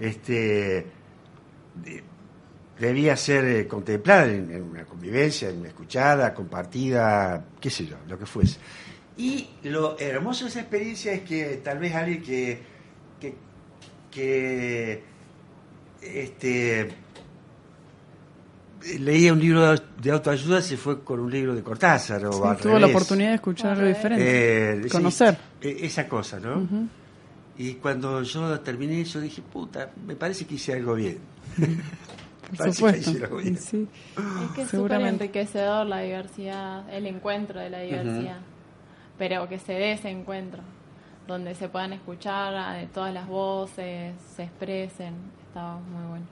este 0.00 0.86
debía 2.78 3.16
ser 3.16 3.44
eh, 3.44 3.66
contemplada 3.68 4.26
en, 4.26 4.50
en 4.50 4.62
una 4.62 4.84
convivencia, 4.84 5.48
en 5.48 5.60
una 5.60 5.68
escuchada, 5.68 6.34
compartida, 6.34 7.44
qué 7.60 7.70
sé 7.70 7.86
yo, 7.86 7.96
lo 8.08 8.18
que 8.18 8.26
fuese. 8.26 8.58
Y 9.16 9.48
lo 9.62 9.96
hermoso 9.98 10.44
de 10.44 10.50
esa 10.50 10.60
experiencia 10.60 11.12
es 11.12 11.20
que 11.22 11.60
tal 11.62 11.78
vez 11.78 11.94
alguien 11.94 12.20
que, 12.22 12.58
que, 13.20 13.34
que 14.10 15.02
este, 16.02 16.88
leía 18.98 19.32
un 19.32 19.40
libro 19.40 19.74
de 19.76 20.10
autoayuda 20.10 20.60
se 20.60 20.76
fue 20.76 21.02
con 21.04 21.20
un 21.20 21.30
libro 21.30 21.54
de 21.54 21.62
Cortázar 21.62 22.26
o 22.26 22.32
Sí, 22.32 22.40
al 22.44 22.56
tuvo 22.56 22.78
la 22.78 22.86
oportunidad 22.88 23.28
de 23.30 23.34
escuchar 23.36 23.70
Al 23.72 23.78
algo 23.78 23.88
diferente. 23.88 24.84
Eh, 24.84 24.88
Conocer. 24.88 25.38
eh, 25.62 25.76
esa 25.82 26.08
cosa, 26.08 26.40
¿no? 26.40 26.66
Y 27.56 27.74
cuando 27.74 28.20
yo 28.22 28.58
terminé 28.60 29.00
eso 29.02 29.20
dije, 29.20 29.40
puta, 29.42 29.92
me 30.06 30.16
parece 30.16 30.44
que 30.44 30.56
hice 30.56 30.72
algo 30.72 30.94
bien. 30.96 31.18
Por 32.56 32.72
supuesto. 32.72 33.10
sí. 33.58 33.88
Es 34.16 34.50
que 34.54 34.62
es 34.62 34.68
súper 34.68 35.00
enriquecedor 35.02 35.86
la 35.86 36.00
diversidad, 36.00 36.88
el 36.92 37.06
encuentro 37.06 37.60
de 37.60 37.70
la 37.70 37.80
diversidad. 37.80 38.38
Pero 39.18 39.48
que 39.48 39.58
se 39.58 39.72
dé 39.74 39.92
ese 39.92 40.10
encuentro, 40.10 40.60
donde 41.26 41.54
se 41.54 41.68
puedan 41.68 41.92
escuchar 41.92 42.54
a- 42.54 42.72
de 42.74 42.86
todas 42.86 43.12
las 43.14 43.26
voces, 43.28 44.14
se 44.36 44.42
expresen. 44.44 45.14
Está 45.48 45.74
muy 45.76 46.06
bueno. 46.08 46.26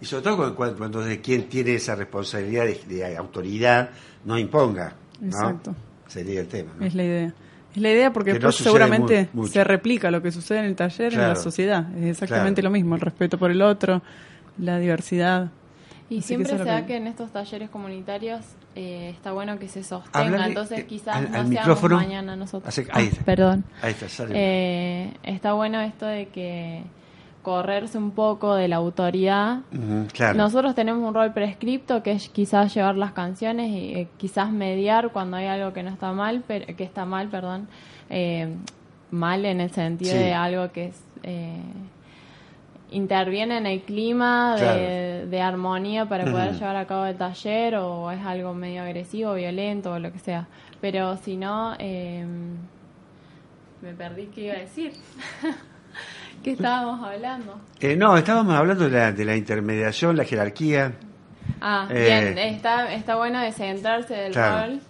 Y 0.00 0.04
sobre 0.06 0.22
todo 0.24 0.54
cuando, 0.54 0.76
cuando, 0.78 1.02
quien 1.22 1.48
tiene 1.48 1.74
esa 1.74 1.94
responsabilidad 1.94 2.64
de, 2.64 2.80
de 2.86 3.16
autoridad 3.16 3.90
no 4.24 4.38
imponga. 4.38 4.94
¿no? 5.20 5.26
Exacto. 5.26 5.74
Sería 6.06 6.40
el 6.40 6.48
tema. 6.48 6.72
¿no? 6.78 6.84
Es 6.86 6.94
la 6.94 7.04
idea. 7.04 7.34
Es 7.74 7.76
la 7.80 7.90
idea 7.92 8.12
porque 8.12 8.32
Que 8.32 8.38
no 8.40 8.50
seguramente 8.50 9.28
se 9.50 9.62
replica 9.62 10.10
lo 10.10 10.20
que 10.22 10.32
sucede 10.32 10.58
en 10.60 10.64
el 10.64 10.74
taller 10.76 11.12
en 11.14 11.20
la 11.20 11.36
sociedad. 11.36 11.86
Es 11.96 12.04
exactamente 12.10 12.60
Claro. 12.62 12.72
lo 12.72 12.78
mismo, 12.78 12.94
el 12.96 13.00
respeto 13.00 13.38
por 13.38 13.50
el 13.50 13.62
otro, 13.62 14.02
la 14.60 14.78
diversidad. 14.78 15.50
Y 16.08 16.18
Así 16.18 16.28
siempre 16.28 16.58
se 16.58 16.64
da 16.64 16.80
que- 16.80 16.86
que 16.88 16.96
en 16.96 17.06
estos 17.06 17.30
talleres 17.30 17.70
comunitarios 17.70 18.40
eh, 18.76 19.10
está 19.10 19.32
bueno 19.32 19.58
que 19.58 19.68
se 19.68 19.82
sostenga, 19.82 20.26
Háblale, 20.26 20.46
entonces 20.48 20.78
eh, 20.80 20.86
quizás 20.86 21.16
al- 21.16 21.30
no 21.32 21.38
al 21.38 21.48
micrófono. 21.48 21.96
mañana 21.96 22.36
nosotros. 22.36 22.76
Ahí 22.78 22.86
Ah, 22.92 23.00
está. 23.02 23.24
perdón. 23.24 23.64
Ahí 23.82 23.90
está, 23.92 24.08
sale. 24.08 24.32
Eh, 24.34 25.14
está 25.22 25.52
bueno 25.54 25.80
esto 25.80 26.06
de 26.06 26.26
que 26.28 26.82
correrse 27.42 27.96
un 27.98 28.10
poco 28.10 28.54
de 28.54 28.68
la 28.68 28.76
autoridad. 28.76 29.60
Claro. 30.12 30.36
Nosotros 30.36 30.74
tenemos 30.74 31.06
un 31.06 31.14
rol 31.14 31.32
prescripto 31.32 32.02
que 32.02 32.12
es 32.12 32.28
quizás 32.28 32.74
llevar 32.74 32.96
las 32.96 33.12
canciones 33.12 33.70
y 33.70 33.94
eh, 33.94 34.08
quizás 34.18 34.52
mediar 34.52 35.10
cuando 35.12 35.36
hay 35.38 35.46
algo 35.46 35.72
que 35.72 35.82
no 35.82 35.90
está 35.90 36.12
mal, 36.12 36.42
pero, 36.46 36.66
que 36.76 36.84
está 36.84 37.04
mal, 37.06 37.28
perdón, 37.28 37.66
eh, 38.10 38.54
mal 39.10 39.44
en 39.46 39.60
el 39.60 39.70
sentido 39.70 40.12
Sí. 40.12 40.18
de 40.18 40.34
algo 40.34 40.70
que 40.72 40.86
es 40.86 41.02
eh, 41.22 41.56
interviene 42.90 43.58
en 43.58 43.66
el 43.66 43.82
clima 43.82 44.54
de, 44.56 44.60
Claro. 44.60 45.26
de 45.30 45.40
armonía 45.42 46.06
para 46.06 46.24
poder 46.24 46.52
llevar 46.54 46.76
a 46.76 46.86
cabo 46.86 47.06
el 47.06 47.16
taller 47.16 47.76
o 47.76 48.10
es 48.10 48.20
algo 48.24 48.52
medio 48.54 48.82
agresivo, 48.82 49.34
violento 49.34 49.92
o 49.92 49.98
lo 49.98 50.12
que 50.12 50.18
sea. 50.18 50.46
Pero 50.80 51.16
si 51.18 51.36
no, 51.36 51.74
eh, 51.78 52.24
me 53.82 53.92
perdí 53.94 54.26
qué 54.34 54.40
iba 54.42 54.54
a 54.54 54.58
decir. 54.58 54.92
¿Qué 56.44 56.52
estábamos 56.52 57.06
hablando? 57.06 57.60
Eh, 57.80 57.96
no, 57.96 58.16
estábamos 58.16 58.54
hablando 58.54 58.84
de 58.88 58.90
la, 58.98 59.12
de 59.12 59.24
la 59.24 59.36
intermediación, 59.36 60.16
la 60.16 60.24
jerarquía. 60.24 60.92
Ah, 61.60 61.86
Eh, 61.90 62.04
bien, 62.06 62.38
está, 62.38 62.92
está 62.94 63.16
bueno 63.16 63.40
descentrarse 63.40 64.14
del 64.14 64.32
Claro. 64.32 64.66
rol 64.72 64.80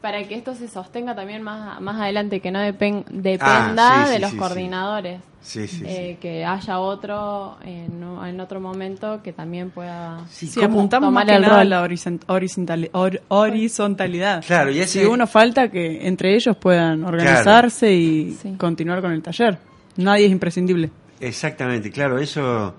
para 0.00 0.22
que 0.26 0.34
esto 0.34 0.54
se 0.54 0.66
sostenga 0.68 1.14
también 1.14 1.42
más, 1.42 1.80
más 1.80 2.00
adelante, 2.00 2.40
que 2.40 2.50
no 2.50 2.58
depen- 2.60 3.04
dependa 3.10 4.02
Ah, 4.02 4.04
sí, 4.06 4.10
de 4.10 4.16
sí, 4.16 4.22
los 4.22 4.30
sí, 4.32 4.36
coordinadores. 4.36 5.20
Sí, 5.42 5.66
sí, 5.68 5.82
Eh, 5.86 6.10
sí. 6.12 6.18
Que 6.20 6.44
haya 6.44 6.78
otro 6.80 7.56
en, 7.64 8.02
en 8.26 8.40
otro 8.40 8.60
momento 8.60 9.20
que 9.22 9.32
también 9.32 9.70
pueda... 9.70 10.18
¿cómo? 10.54 10.66
apuntamos 10.66 11.12
más 11.12 11.24
que 11.24 11.34
el 11.36 11.42
nada 11.42 11.58
rol? 11.60 11.70
la 11.70 11.82
horizont- 11.86 12.24
horizontali- 12.26 12.90
hor- 12.92 13.22
horizontalidad. 13.28 14.44
Claro, 14.46 14.70
y 14.70 14.82
Si 14.86 15.04
uno 15.04 15.26
falta 15.26 15.70
que 15.70 16.06
entre 16.06 16.34
ellos 16.34 16.56
puedan 16.56 17.04
organizarse 17.04 17.92
y 17.92 18.32
Sí. 18.40 18.54
continuar 18.58 19.00
con 19.00 19.12
el 19.12 19.22
taller. 19.22 19.58
Nadie 19.96 20.26
es 20.26 20.32
imprescindible. 20.32 20.90
Exactamente, 21.20 21.90
claro, 21.90 22.18
eso, 22.18 22.74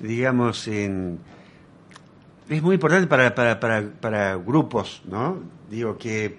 digamos, 0.00 0.68
en, 0.68 1.18
es 2.48 2.62
muy 2.62 2.74
importante 2.74 3.06
para, 3.06 3.34
para, 3.34 3.58
para, 3.60 3.82
para 4.00 4.36
grupos, 4.36 5.02
¿no? 5.06 5.38
Digo 5.70 5.96
que, 5.98 6.38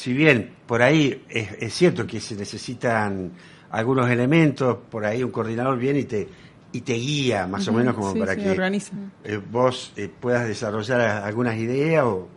si 0.00 0.14
bien 0.14 0.50
por 0.66 0.80
ahí 0.80 1.24
es, 1.28 1.52
es 1.60 1.74
cierto 1.74 2.06
que 2.06 2.20
se 2.20 2.34
necesitan 2.34 3.32
algunos 3.70 4.08
elementos, 4.08 4.78
por 4.90 5.04
ahí 5.04 5.22
un 5.22 5.30
coordinador 5.30 5.78
viene 5.78 5.98
y 6.00 6.04
te, 6.04 6.26
y 6.72 6.80
te 6.80 6.94
guía, 6.94 7.46
más 7.46 7.68
o 7.68 7.72
menos, 7.74 7.94
como 7.94 8.12
Sí, 8.14 8.18
para 8.18 8.34
sí, 8.34 8.40
que 8.40 8.52
eh, 9.24 9.40
vos 9.50 9.92
eh, 9.96 10.08
puedas 10.08 10.46
desarrollar 10.48 11.00
a- 11.02 11.26
algunas 11.26 11.56
ideas 11.56 12.04
o, 12.04 12.28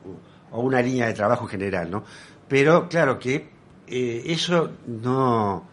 o 0.52 0.62
una 0.62 0.82
línea 0.82 1.08
de 1.08 1.14
trabajo 1.14 1.48
general, 1.48 1.90
¿no? 1.90 2.04
Pero 2.50 2.90
claro 2.90 3.18
que 3.18 3.48
eh, 3.88 4.24
eso 4.26 4.72
no 4.88 5.64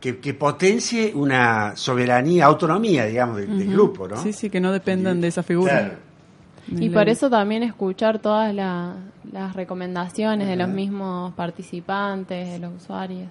que, 0.00 0.18
que 0.18 0.32
potencie 0.34 1.12
una 1.14 1.76
soberanía, 1.76 2.46
autonomía, 2.46 3.04
digamos, 3.04 3.36
del, 3.36 3.70
grupo, 3.70 4.08
¿no? 4.08 4.16
Sí, 4.16 4.32
sí, 4.32 4.48
que 4.50 4.60
no 4.60 4.72
dependan 4.72 5.20
de 5.20 5.28
esa 5.28 5.42
figura. 5.42 5.72
Claro. 5.80 5.94
Y 6.80 6.88
por 6.88 7.08
eso 7.08 7.28
también 7.28 7.62
escuchar 7.62 8.18
todas 8.18 8.54
la- 8.54 8.96
las 9.32 9.54
recomendaciones 9.54 10.48
de 10.48 10.56
los 10.56 10.68
mismos 10.68 11.32
participantes, 11.34 12.48
de 12.52 12.58
los 12.58 12.82
usuarios. 12.82 13.28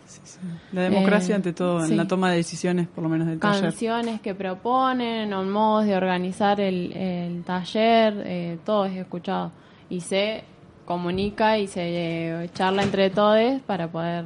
La 0.72 0.82
democracia 0.82 1.34
Eh, 1.34 1.36
ante 1.36 1.54
todo, 1.54 1.86
sí. 1.86 1.92
en 1.92 1.98
la 1.98 2.08
toma 2.08 2.32
de 2.32 2.38
decisiones, 2.38 2.88
por 2.88 3.04
lo 3.04 3.10
menos 3.10 3.28
del 3.28 3.40
taller. 3.40 3.62
canciones 3.62 4.22
que 4.22 4.36
proponen 4.36 5.34
o 5.34 5.44
modos 5.44 5.86
de 5.86 5.96
organizar 5.96 6.60
el, 6.60 6.92
el 6.94 7.44
taller, 7.44 8.24
eh, 8.26 8.58
todo 8.66 8.86
es 8.86 8.96
escuchado 8.98 9.52
y 9.90 10.02
se 10.02 10.44
comunica 10.86 11.58
y 11.58 11.68
se 11.68 12.44
eh, 12.44 12.50
charla 12.54 12.84
entre 12.84 13.10
todos 13.10 13.62
para 13.62 13.88
poder 13.88 14.26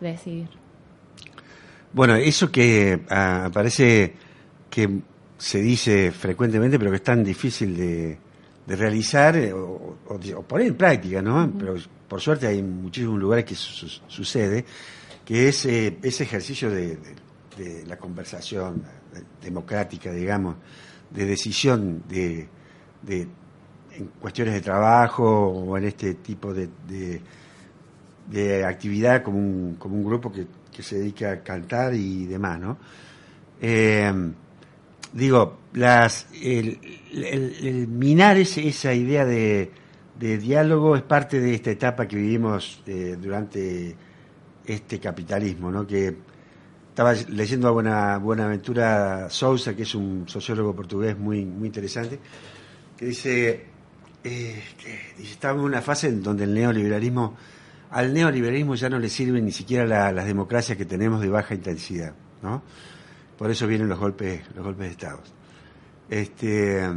decidir. 0.00 0.48
Bueno, 1.92 2.14
eso 2.16 2.50
que 2.50 3.00
ah, 3.10 3.50
parece 3.52 4.14
que 4.70 5.00
se 5.38 5.60
dice 5.60 6.10
frecuentemente, 6.10 6.78
pero 6.78 6.90
que 6.90 6.96
es 6.96 7.02
tan 7.02 7.22
difícil 7.22 7.76
de, 7.76 8.18
de 8.66 8.76
realizar 8.76 9.36
eh, 9.36 9.52
o, 9.52 9.96
o 10.08 10.18
de- 10.18 10.34
o 10.34 10.42
poner 10.42 10.68
en 10.68 10.74
práctica, 10.76 11.20
¿no? 11.22 11.52
Pero 11.58 11.74
por 12.08 12.20
suerte 12.20 12.46
hay 12.46 12.62
muchísimos 12.62 13.18
lugares 13.18 13.44
que 13.44 13.54
su- 13.54 13.88
su- 13.88 14.00
sucede, 14.08 14.64
que 15.24 15.48
es 15.48 15.66
eh, 15.66 15.98
ese 16.02 16.24
ejercicio 16.24 16.70
de, 16.70 16.96
de- 16.96 17.14
de 17.56 17.86
la 17.86 17.96
conversación 17.96 18.82
democrática, 19.42 20.10
digamos, 20.12 20.56
de 21.10 21.24
decisión 21.24 22.02
de, 22.08 22.48
de 23.02 23.28
en 23.96 24.06
cuestiones 24.20 24.54
de 24.54 24.60
trabajo 24.60 25.24
o 25.24 25.78
en 25.78 25.84
este 25.84 26.14
tipo 26.14 26.52
de, 26.52 26.68
de, 26.88 27.20
de 28.28 28.64
actividad 28.64 29.22
como 29.22 29.38
un, 29.38 29.76
como 29.78 29.94
un 29.94 30.04
grupo 30.04 30.32
que, 30.32 30.46
que 30.72 30.82
se 30.82 30.98
dedica 30.98 31.30
a 31.30 31.42
cantar 31.44 31.94
y 31.94 32.26
demás, 32.26 32.58
¿no? 32.58 32.76
Eh, 33.60 34.12
digo, 35.14 35.58
las, 35.72 36.26
el, 36.42 36.78
el- 37.12 37.88
minar 37.88 38.36
esa 38.36 38.92
idea 38.92 39.24
de, 39.24 39.70
diálogo 40.18 40.96
es 40.96 41.02
parte 41.02 41.40
de 41.40 41.54
esta 41.54 41.70
etapa 41.70 42.06
que 42.08 42.16
vivimos 42.16 42.82
eh, 42.86 43.16
durante 43.20 43.94
este 44.66 44.98
capitalismo, 45.00 45.70
¿no? 45.70 45.86
Que 45.86 46.16
estaba 46.88 47.12
leyendo 47.12 47.68
a 47.68 47.70
Buena, 47.70 48.18
Buenaventura 48.18 49.28
Sousa, 49.30 49.74
que 49.74 49.82
es 49.82 49.94
un 49.94 50.24
sociólogo 50.28 50.74
portugués 50.74 51.18
muy, 51.18 51.44
muy 51.44 51.66
interesante, 51.68 52.18
que 52.96 53.06
dice, 53.06 53.64
eh, 54.24 54.62
que 54.78 55.22
estamos 55.22 55.60
en 55.60 55.66
una 55.66 55.82
fase 55.82 56.08
en 56.08 56.22
donde 56.22 56.44
el 56.44 56.54
neoliberalismo, 56.54 57.36
al 57.90 58.12
neoliberalismo 58.14 58.74
ya 58.76 58.88
no 58.88 58.98
le 58.98 59.08
sirven 59.08 59.44
ni 59.44 59.52
siquiera 59.52 59.84
la- 59.86 60.10
las 60.12 60.26
democracias 60.26 60.76
que 60.78 60.84
tenemos 60.84 61.20
de 61.20 61.28
baja 61.28 61.54
intensidad, 61.54 62.14
¿no? 62.42 62.62
Por 63.38 63.50
eso 63.50 63.66
vienen 63.66 63.88
los 63.88 63.98
golpes, 63.98 64.42
los 64.54 64.64
golpes 64.64 64.86
de 64.86 64.92
Estado. 64.92 65.20
Este, 66.08 66.88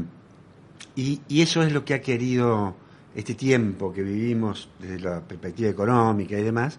y, 0.95 1.21
y 1.27 1.41
eso 1.41 1.63
es 1.63 1.71
lo 1.71 1.83
que 1.83 1.93
ha 1.93 2.01
querido 2.01 2.75
este 3.15 3.33
tiempo 3.33 3.91
que 3.91 4.03
vivimos 4.03 4.69
desde 4.79 4.99
la 4.99 5.21
perspectiva 5.21 5.69
económica 5.69 6.37
y 6.37 6.43
demás, 6.43 6.77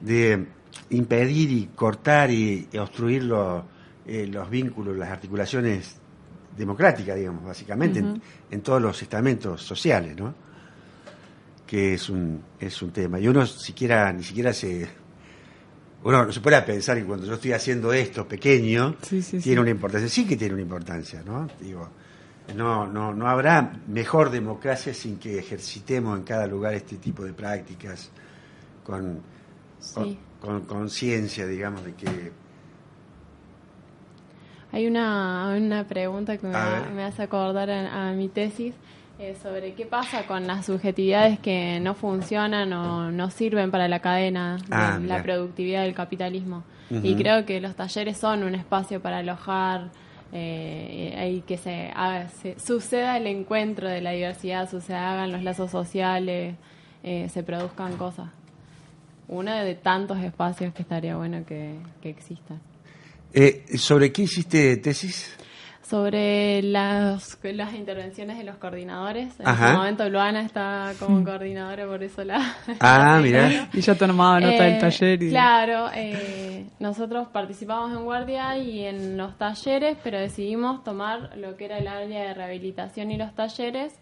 de 0.00 0.46
impedir 0.90 1.50
y 1.52 1.66
cortar 1.74 2.30
y, 2.30 2.68
y 2.72 2.78
obstruir 2.78 3.24
los, 3.24 3.62
eh, 4.06 4.26
los 4.26 4.50
vínculos, 4.50 4.96
las 4.96 5.10
articulaciones 5.10 5.96
democráticas, 6.56 7.16
digamos, 7.16 7.44
básicamente, 7.44 8.00
en, 8.00 8.20
en 8.50 8.60
todos 8.62 8.82
los 8.82 9.00
estamentos 9.00 9.62
sociales, 9.62 10.16
¿no? 10.16 10.34
Que 11.66 11.94
es 11.94 12.10
un, 12.10 12.42
es 12.58 12.82
un 12.82 12.90
tema. 12.90 13.20
Y 13.20 13.28
uno 13.28 13.46
siquiera, 13.46 14.12
ni 14.12 14.24
siquiera 14.24 14.52
se, 14.52 14.88
uno 16.02 16.24
no 16.26 16.32
se 16.32 16.40
puede 16.40 16.60
pensar 16.62 16.96
que 16.96 17.04
cuando 17.04 17.26
yo 17.26 17.34
estoy 17.34 17.52
haciendo 17.52 17.92
esto 17.92 18.26
pequeño, 18.26 18.96
Sí, 19.02 19.20
sí, 19.22 19.38
tiene 19.38 19.56
sí. 19.56 19.58
una 19.60 19.70
importancia. 19.70 20.08
Sí 20.08 20.26
que 20.26 20.36
tiene 20.36 20.54
una 20.54 20.62
importancia, 20.62 21.22
¿no? 21.24 21.46
Digo, 21.60 21.88
no, 22.56 22.86
no, 22.86 23.12
no 23.14 23.28
habrá 23.28 23.72
mejor 23.86 24.30
democracia 24.30 24.94
sin 24.94 25.18
que 25.18 25.38
ejercitemos 25.38 26.18
en 26.18 26.24
cada 26.24 26.46
lugar 26.46 26.74
este 26.74 26.96
tipo 26.96 27.24
de 27.24 27.32
prácticas 27.32 28.10
con 28.84 29.20
Sí. 29.78 30.18
con 30.40 30.62
conciencia, 30.66 31.46
digamos, 31.46 31.84
de 31.84 31.94
que... 31.94 32.32
Hay 34.72 34.86
una, 34.86 35.54
una 35.56 35.84
pregunta 35.86 36.36
que 36.38 36.46
me, 36.46 37.04
hace 37.04 37.22
acordar 37.22 37.70
a, 37.70 38.10
a 38.10 38.12
mi 38.12 38.28
tesis 38.28 38.74
eh, 39.20 39.36
sobre 39.42 39.74
qué 39.74 39.84
pasa 39.86 40.26
con 40.26 40.46
las 40.46 40.66
subjetividades 40.66 41.38
que 41.40 41.78
no 41.80 41.94
funcionan 41.94 42.72
o 42.72 43.10
no 43.12 43.30
sirven 43.30 43.70
para 43.70 43.86
la 43.86 44.00
cadena 44.00 44.56
de 44.56 44.64
Ah, 44.70 44.98
la 45.06 45.22
productividad 45.22 45.82
del 45.82 45.94
capitalismo. 45.94 46.64
Y 46.90 47.14
creo 47.14 47.44
que 47.46 47.60
los 47.60 47.76
talleres 47.76 48.16
son 48.18 48.42
un 48.42 48.54
espacio 48.56 49.00
para 49.00 49.18
alojar 49.18 49.90
eh, 50.32 51.32
y 51.36 51.40
que 51.42 51.56
se, 51.56 51.90
haga- 51.94 52.28
se- 52.28 52.58
suceda 52.58 53.16
el 53.16 53.26
encuentro 53.28 53.88
de 53.88 54.00
la 54.00 54.10
diversidad, 54.12 54.68
hagan 54.88 55.30
los 55.32 55.42
lazos 55.44 55.70
sociales, 55.70 56.56
eh, 57.04 57.28
se 57.28 57.42
produzcan 57.42 57.96
cosas. 57.96 58.28
Uno 59.28 59.54
de 59.54 59.74
tantos 59.76 60.18
espacios 60.18 60.74
que 60.74 60.82
estaría 60.82 61.16
bueno 61.16 61.44
que, 61.46 61.76
que 62.02 62.10
existan. 62.10 62.60
Eh, 63.32 63.64
¿Sobre 63.76 64.10
qué 64.10 64.22
hiciste 64.22 64.76
tesis? 64.78 65.36
Sobre 65.90 66.62
las, 66.62 67.36
las 67.42 67.74
intervenciones 67.74 68.38
de 68.38 68.44
los 68.44 68.54
coordinadores. 68.58 69.40
En 69.40 69.48
Ajá. 69.48 69.66
este 69.66 69.76
momento 69.76 70.08
Luana 70.08 70.42
está 70.42 70.92
como 71.00 71.24
coordinadora, 71.24 71.84
por 71.84 72.00
eso 72.04 72.22
la... 72.22 72.54
Ah, 72.78 73.18
señalo. 73.22 73.66
Y 73.72 73.80
ya 73.80 73.96
tomaba 73.96 74.38
nota 74.38 74.68
Eh, 74.68 74.70
del 74.70 74.78
taller. 74.80 75.20
Y... 75.20 75.30
Claro, 75.30 75.90
eh, 75.92 76.66
nosotros 76.78 77.26
participamos 77.32 77.90
en 77.90 78.04
guardia 78.04 78.56
y 78.56 78.84
en 78.84 79.16
los 79.16 79.36
talleres, 79.36 79.98
pero 80.04 80.20
decidimos 80.20 80.84
tomar 80.84 81.36
lo 81.36 81.56
que 81.56 81.64
era 81.64 81.78
el 81.78 81.88
área 81.88 82.22
de 82.22 82.34
rehabilitación 82.34 83.10
y 83.10 83.16
los 83.16 83.34
talleres 83.34 83.92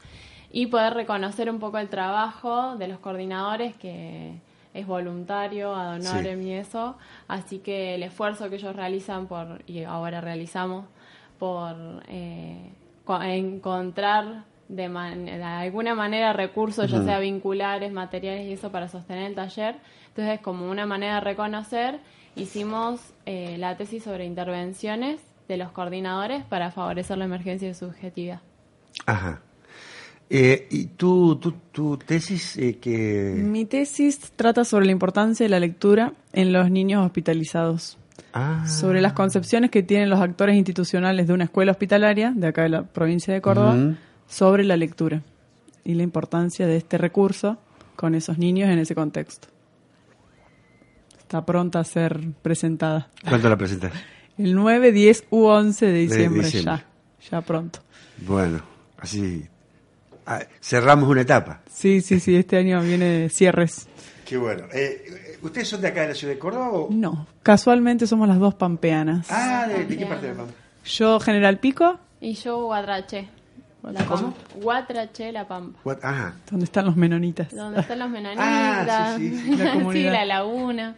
y 0.53 0.67
poder 0.67 0.93
reconocer 0.93 1.49
un 1.49 1.59
poco 1.59 1.79
el 1.79 1.89
trabajo 1.89 2.77
de 2.77 2.89
los 2.89 2.99
coordinadores 2.99 3.75
que 3.77 4.35
es 4.75 4.87
voluntario, 4.87 5.75
ad 5.75 5.95
honorem 5.95 6.43
y 6.43 6.53
eso, 6.53 6.99
así 7.29 7.61
que 7.61 7.95
el 7.95 8.03
esfuerzo 8.03 8.51
que 8.51 8.57
ellos 8.57 8.77
realizan 8.77 9.27
por 9.27 9.63
y 9.67 9.85
ahora 9.85 10.21
realizamos 10.21 10.85
por 11.39 11.77
eh, 12.09 12.71
co- 13.05 13.23
encontrar 13.23 14.45
de, 14.69 14.89
man- 14.89 15.25
de 15.27 15.43
alguna 15.43 15.95
manera 15.95 16.33
recursos, 16.33 16.91
ya 16.91 17.03
sea 17.03 17.19
vinculares, 17.21 17.93
materiales 17.93 18.47
y 18.47 18.53
eso 18.53 18.71
para 18.71 18.89
sostener 18.89 19.25
el 19.27 19.35
taller. 19.35 19.77
Entonces, 20.09 20.41
como 20.41 20.71
una 20.71 20.85
manera 20.87 21.15
de 21.17 21.21
reconocer, 21.21 22.01
hicimos 22.37 23.01
eh, 23.27 23.57
la 23.59 23.77
tesis 23.77 24.03
sobre 24.03 24.25
intervenciones 24.25 25.21
de 25.49 25.57
los 25.57 25.73
coordinadores 25.73 26.45
para 26.45 26.71
favorecer 26.71 27.17
la 27.19 27.25
emergencia 27.25 27.69
de 27.69 27.75
subjetividad. 27.75 28.41
Ajá. 29.07 29.41
Eh, 30.31 30.67
¿Y 30.71 30.87
tu, 30.89 31.37
tu, 31.37 31.53
tu 31.73 31.97
tesis 31.97 32.59
eh, 32.59 32.77
que...? 32.79 33.33
Mi 33.39 33.65
tesis 33.65 34.33
trata 34.37 34.67
sobre 34.67 34.85
la 34.85 34.93
importancia 34.93 35.45
de 35.45 35.49
la 35.49 35.59
lectura 35.61 36.13
en 36.35 36.53
los 36.53 36.71
niños 36.71 37.07
hospitalizados. 37.07 37.97
Ah, 38.33 38.67
Sobre 38.69 39.01
las 39.01 39.15
concepciones 39.15 39.71
que 39.71 39.83
tienen 39.83 40.11
los 40.11 40.21
actores 40.21 40.57
institucionales 40.57 41.27
de 41.27 41.33
una 41.33 41.45
escuela 41.45 41.73
hospitalaria, 41.73 42.33
de 42.35 42.47
acá 42.49 42.63
de 42.63 42.69
la 42.69 42.83
provincia 42.83 43.33
de 43.33 43.41
Córdoba, 43.41 43.77
sobre 44.29 44.65
la 44.65 44.77
lectura 44.77 45.23
y 45.85 45.95
la 45.95 46.03
importancia 46.03 46.67
de 46.67 46.77
este 46.77 46.99
recurso 46.99 47.59
con 47.97 48.15
esos 48.15 48.39
niños 48.39 48.69
en 48.71 48.79
ese 48.79 48.95
contexto. 48.95 49.49
Está 51.19 51.45
pronta 51.45 51.81
a 51.81 51.85
ser 51.85 52.21
presentada. 52.43 53.09
¿Cuándo 53.29 53.49
la 53.49 53.57
presentas? 53.57 53.93
El 54.39 54.55
9, 54.55 54.93
10 54.93 55.25
u 55.31 55.45
11 55.47 55.87
de 55.87 55.93
diciembre, 55.93 56.45
diciembre. 56.45 56.85
ya, 57.21 57.29
ya 57.31 57.41
pronto. 57.41 57.81
Bueno, 58.27 58.63
así... 58.99 59.45
ah, 60.27 60.41
cerramos 60.61 61.09
una 61.09 61.23
etapa. 61.23 61.61
Sí, 61.71 62.01
sí, 62.01 62.21
sí, 62.21 62.37
este 62.37 62.57
año 62.57 62.81
viene 62.83 63.29
cierres. 63.31 63.89
Qué 64.25 64.37
bueno. 64.37 64.65
Eh, 64.73 65.28
¿Ustedes 65.43 65.69
son 65.69 65.81
de 65.81 65.89
acá 65.89 66.03
de 66.03 66.09
la 66.09 66.15
ciudad 66.15 66.35
de 66.35 66.39
Córdoba 66.39 66.71
o...? 66.73 66.89
No, 66.91 67.27
casualmente 67.43 68.07
somos 68.07 68.29
las 68.29 68.39
dos 68.39 68.55
pampeanas. 68.55 69.27
Ah, 69.31 69.67
¿de, 69.69 69.85
de 69.85 69.97
qué 69.97 70.07
parte 70.07 70.27
de 70.27 70.33
la 70.33 70.39
Pampa? 70.41 70.55
Yo, 70.85 71.21
General 71.21 71.59
Pico, 71.59 71.99
Y 72.21 72.35
yo 72.35 72.65
Guatraché. 72.65 73.29
La 73.83 74.05
¿Cómo? 74.05 74.33
Pampa. 74.33 74.39
Guatraché, 74.61 75.33
La 75.33 75.47
Pampa. 75.47 75.79
What? 75.85 75.99
Ajá. 76.03 76.35
donde 76.51 76.65
están 76.65 76.87
los 76.87 76.97
menonitas. 76.97 77.55
Donde 77.55 77.81
están 77.81 77.99
los 78.01 78.11
menonitas. 78.11 78.45
Ah, 78.47 79.15
sí, 79.17 79.31
sí, 79.31 79.43
sí. 79.45 79.57
La 79.57 79.73
comunidad. 79.75 80.13
la 80.13 80.25
laguna. 80.25 80.97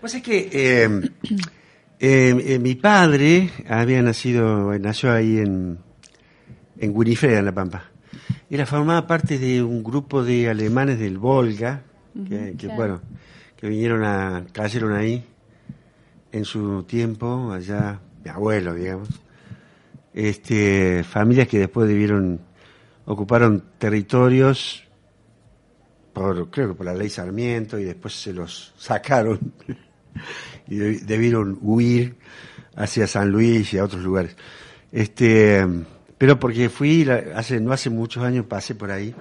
Pues 0.00 0.14
es 0.14 0.22
que 0.22 0.48
eh, 0.52 1.10
eh, 1.98 2.44
eh, 2.46 2.58
mi 2.58 2.74
padre 2.74 3.50
había 3.68 4.02
nacido, 4.02 4.76
nació 4.78 5.12
ahí 5.12 5.38
en, 5.38 5.78
en 6.78 6.90
Winifred, 6.96 7.38
en 7.38 7.44
La 7.44 7.52
Pampa. 7.52 7.84
Era 8.50 8.66
formaba 8.66 9.06
parte 9.06 9.38
de 9.38 9.62
un 9.62 9.82
grupo 9.82 10.22
de 10.24 10.48
alemanes 10.50 10.98
del 10.98 11.18
Volga, 11.18 11.82
que, 12.28 12.50
que, 12.52 12.66
claro. 12.66 12.76
bueno, 12.76 13.00
que 13.62 13.68
vinieron 13.68 14.02
a, 14.02 14.44
cayeron 14.52 14.92
ahí 14.92 15.24
en 16.32 16.44
su 16.44 16.82
tiempo, 16.82 17.52
allá, 17.52 18.00
mi 18.24 18.28
abuelo, 18.28 18.74
digamos. 18.74 19.08
Este, 20.12 21.04
familias 21.04 21.46
que 21.46 21.60
después 21.60 21.86
debieron, 21.88 22.40
ocuparon 23.04 23.62
territorios 23.78 24.82
por, 26.12 26.50
creo 26.50 26.70
que 26.70 26.74
por 26.74 26.86
la 26.86 26.92
ley 26.92 27.08
Sarmiento 27.08 27.78
y 27.78 27.84
después 27.84 28.20
se 28.20 28.32
los 28.32 28.74
sacaron 28.78 29.38
y 30.66 30.76
de- 30.78 30.98
debieron 30.98 31.56
huir 31.62 32.16
hacia 32.74 33.06
San 33.06 33.30
Luis 33.30 33.72
y 33.74 33.78
a 33.78 33.84
otros 33.84 34.02
lugares. 34.02 34.36
Este, 34.90 35.64
pero 36.18 36.36
porque 36.40 36.68
fui 36.68 37.08
hace 37.08 37.60
no 37.60 37.72
hace 37.72 37.90
muchos 37.90 38.24
años 38.24 38.44
pasé 38.46 38.74
por 38.74 38.90
ahí, 38.90 39.14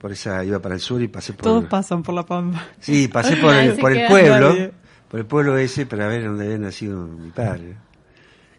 por 0.00 0.12
esa 0.12 0.44
iba 0.44 0.58
para 0.60 0.74
el 0.76 0.80
sur 0.80 1.02
y 1.02 1.08
pasé 1.08 1.32
por 1.32 1.42
Todos 1.42 1.64
pasan 1.66 2.02
por 2.02 2.14
la 2.14 2.24
pampa. 2.24 2.64
Sí, 2.80 3.08
pasé 3.08 3.36
por 3.42 3.54
el, 3.54 3.76
por 3.76 3.92
el 3.92 4.06
pueblo, 4.06 4.48
nadie. 4.50 4.72
por 5.10 5.20
el 5.20 5.26
pueblo 5.26 5.56
ese 5.58 5.86
para 5.86 6.06
ver 6.08 6.24
dónde 6.24 6.44
había 6.44 6.58
nacido 6.58 7.06
mi 7.06 7.30
padre. 7.30 7.74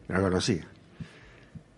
No 0.07 0.17
lo 0.17 0.23
conocía. 0.23 0.65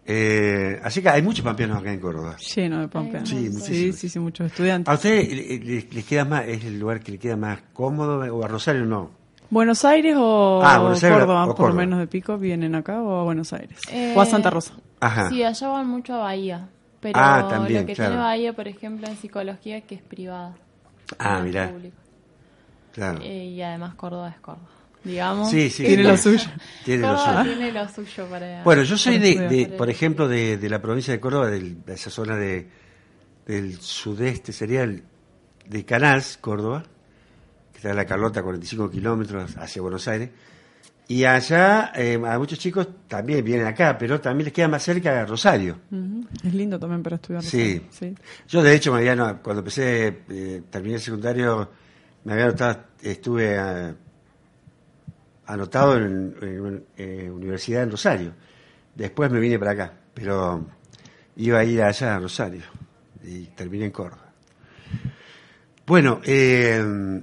Eh, 0.06 0.80
así 0.84 1.02
que 1.02 1.10
hay 1.10 1.21
muchos 1.21 1.45
pampeanos 1.45 1.78
acá 1.80 1.93
en 1.93 2.00
Córdoba. 2.00 2.36
Lleno 2.56 2.82
de 2.82 2.88
pampeanos. 2.88 3.30
Sí, 3.30 3.52
sí, 3.54 3.93
sí, 3.93 4.10
sí, 4.10 4.19
muchos 4.19 4.47
estudiantes. 4.47 4.89
¿A 4.91 4.95
ustedes 4.95 5.30
le- 5.30 5.60
le- 5.60 5.88
les 5.91 6.06
queda 6.06 6.26
más, 6.26 6.45
es 6.47 6.65
el 6.65 6.80
lugar 6.80 7.00
que 7.02 7.12
le 7.13 7.17
queda 7.19 7.38
más 7.38 7.60
cómodo 7.74 8.17
o 8.36 8.43
a 8.43 8.47
Rosario 8.47 8.86
no? 8.86 9.12
¿Buenos 9.52 9.86
Aires 9.86 10.15
o 10.17 10.62
Ah, 10.63 10.80
Buenos 10.80 11.04
Aires 11.04 11.19
Córdoba? 11.19 11.43
o 11.43 11.47
Por 11.47 11.56
Córdoba. 11.58 11.80
menos 11.82 12.00
de 12.00 12.08
pico, 12.08 12.38
¿vienen 12.38 12.74
acá 12.74 13.02
o 13.02 13.19
a 13.19 13.24
Buenos 13.24 13.54
Aires? 13.54 13.78
Eh, 13.91 14.13
o 14.15 14.21
a 14.21 14.26
Santa 14.26 14.50
Rosa. 14.50 14.74
Ajá. 15.00 15.30
Sí, 15.30 15.43
allá 15.43 15.67
van 15.67 15.88
mucho 15.88 16.15
a 16.15 16.19
Bahía. 16.19 16.67
Pero 17.02 17.20
Ah, 17.20 17.48
también, 17.50 17.82
lo 17.82 17.88
que 17.88 17.94
claro. 17.96 18.12
tiene 18.12 18.24
Bahía, 18.24 18.54
por 18.54 18.68
ejemplo, 18.68 19.08
en 19.08 19.18
psicología 19.18 19.82
que 19.82 19.96
es 19.96 20.02
privada. 20.02 20.56
Ah, 21.20 21.42
mirá. 21.42 21.70
público. 21.72 21.96
Claro. 22.94 23.20
Eh, 23.24 23.46
y 23.46 23.62
además 23.62 23.96
Córdoba 23.96 24.30
es 24.30 24.40
Córdoba. 24.40 24.68
digamos. 25.04 25.50
Sí, 25.50 25.70
sí. 25.70 25.84
Tiene 25.84 26.04
lo 26.04 26.16
suyo. 26.18 26.50
Tiene 26.86 27.02
lo 27.08 27.18
suyo. 27.18 27.44
tiene 27.44 27.72
lo 27.72 27.90
suyo 27.90 28.26
para... 28.28 28.64
Bueno, 28.64 28.84
yo 28.84 28.98
soy 28.98 29.18
de, 29.18 29.48
de, 29.50 29.66
por 29.78 29.90
ejemplo, 29.90 30.28
de, 30.28 30.58
de 30.58 30.70
la 30.70 30.82
provincia 30.82 31.12
de 31.14 31.20
Córdoba, 31.20 31.48
de 31.50 31.76
esa 31.88 32.10
zona 32.12 32.36
de, 32.36 32.70
del 33.48 33.80
sudeste, 33.82 34.52
sería 34.54 34.84
el, 34.84 35.04
de 35.66 35.86
Canals, 35.86 36.38
Córdoba, 36.38 36.84
que 37.72 37.78
está 37.78 37.90
en 37.90 37.96
la 37.96 38.06
Carlota, 38.06 38.44
45 38.44 38.92
kilómetros 38.92 39.58
hacia 39.58 39.82
Buenos 39.82 40.08
Aires. 40.08 40.30
Y 41.12 41.26
allá, 41.26 41.91
eh, 41.93 42.17
a 42.26 42.39
muchos 42.39 42.58
chicos 42.58 42.88
también 43.10 43.43
vienen 43.43 43.67
acá, 43.67 43.97
pero 43.97 44.21
también 44.21 44.45
les 44.45 44.54
queda 44.54 44.69
más 44.69 44.82
cerca 44.82 45.26
Rosario. 45.26 45.78
Es 46.41 46.54
lindo 46.54 46.80
también 46.80 47.04
para 47.04 47.17
estudiar. 47.17 47.43
Sí. 47.43 47.86
sí. 47.89 48.15
Yo, 48.47 48.63
de 48.63 48.74
hecho, 48.74 48.93
me 48.93 49.00
había, 49.00 49.13
no, 49.13 49.43
cuando 49.43 49.60
empecé, 49.60 50.21
eh, 50.30 50.63
terminé 50.69 50.95
el 50.95 51.02
secundario, 51.02 51.69
me 52.24 52.32
había 52.32 52.45
anotado, 52.45 52.86
estuve 53.02 53.60
ah, 53.60 53.93
anotado 55.47 55.97
en, 55.97 56.34
en 56.41 56.86
eh, 56.95 57.30
universidad 57.30 57.84
en 57.84 57.91
Rosario. 57.91 58.34
Después 58.95 59.30
me 59.30 59.41
vine 59.41 59.60
para 59.60 59.71
acá, 59.71 59.93
pero 60.13 60.65
iba 61.36 61.60
a 61.60 61.65
ir 61.65 61.82
allá 61.82 62.15
a 62.15 62.19
Rosario 62.19 62.63
y 63.21 63.47
terminé 63.47 63.84
en 63.84 63.91
Córdoba. 63.91 64.32
Bueno, 65.86 66.21
eh, 66.24 67.21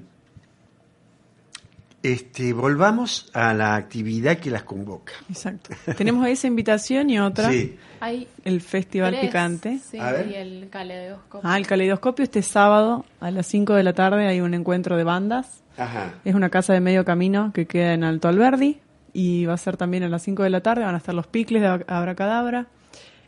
este, 2.02 2.52
volvamos 2.52 3.30
a 3.34 3.52
la 3.54 3.74
actividad 3.76 4.38
que 4.38 4.50
las 4.50 4.62
convoca. 4.62 5.12
Exacto. 5.28 5.70
Tenemos 5.96 6.26
esa 6.28 6.46
invitación 6.46 7.10
y 7.10 7.18
otra, 7.18 7.50
Sí, 7.50 7.76
Hay 8.00 8.28
el 8.44 8.60
Festival 8.60 9.10
tres, 9.12 9.26
Picante. 9.26 9.78
Sí, 9.78 9.98
A 9.98 10.12
ver. 10.12 10.28
y 10.30 10.34
el 10.34 10.68
caleidoscopio. 10.70 11.40
Ah, 11.50 11.56
el 11.58 11.66
caleidoscopio 11.66 12.22
este 12.22 12.42
sábado 12.42 13.04
a 13.20 13.30
las 13.30 13.46
5 13.46 13.74
de 13.74 13.82
la 13.82 13.92
tarde 13.94 14.26
hay 14.28 14.40
un 14.40 14.54
encuentro 14.54 14.96
de 14.96 15.04
bandas. 15.04 15.62
ajá. 15.76 16.14
Es 16.24 16.34
una 16.34 16.50
casa 16.50 16.72
de 16.72 16.80
medio 16.80 17.04
camino 17.04 17.52
que 17.52 17.66
queda 17.66 17.94
en 17.94 18.04
Alto 18.04 18.28
Alberdi 18.28 18.80
y 19.12 19.46
va 19.46 19.54
a 19.54 19.58
ser 19.58 19.76
también 19.76 20.04
a 20.04 20.08
las 20.08 20.22
5 20.22 20.42
de 20.44 20.50
la 20.50 20.60
tarde. 20.60 20.84
Van 20.84 20.94
a 20.94 20.98
estar 20.98 21.14
los 21.14 21.26
picles 21.26 21.60
de 21.62 21.84
Abracadabra, 21.88 22.66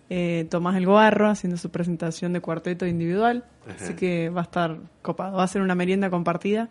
eh, 0.08 0.46
Tomás 0.50 0.76
el 0.76 0.86
Guarro 0.86 1.28
haciendo 1.28 1.56
su 1.56 1.70
presentación 1.70 2.32
de 2.32 2.40
cuarteto 2.40 2.86
individual. 2.86 3.44
Ajá. 3.66 3.76
Así 3.84 3.94
que 3.94 4.28
va 4.28 4.42
a 4.42 4.44
estar 4.44 4.78
copado. 5.02 5.36
Va 5.38 5.44
a 5.44 5.48
ser 5.48 5.62
una 5.62 5.74
merienda 5.74 6.08
compartida. 6.10 6.68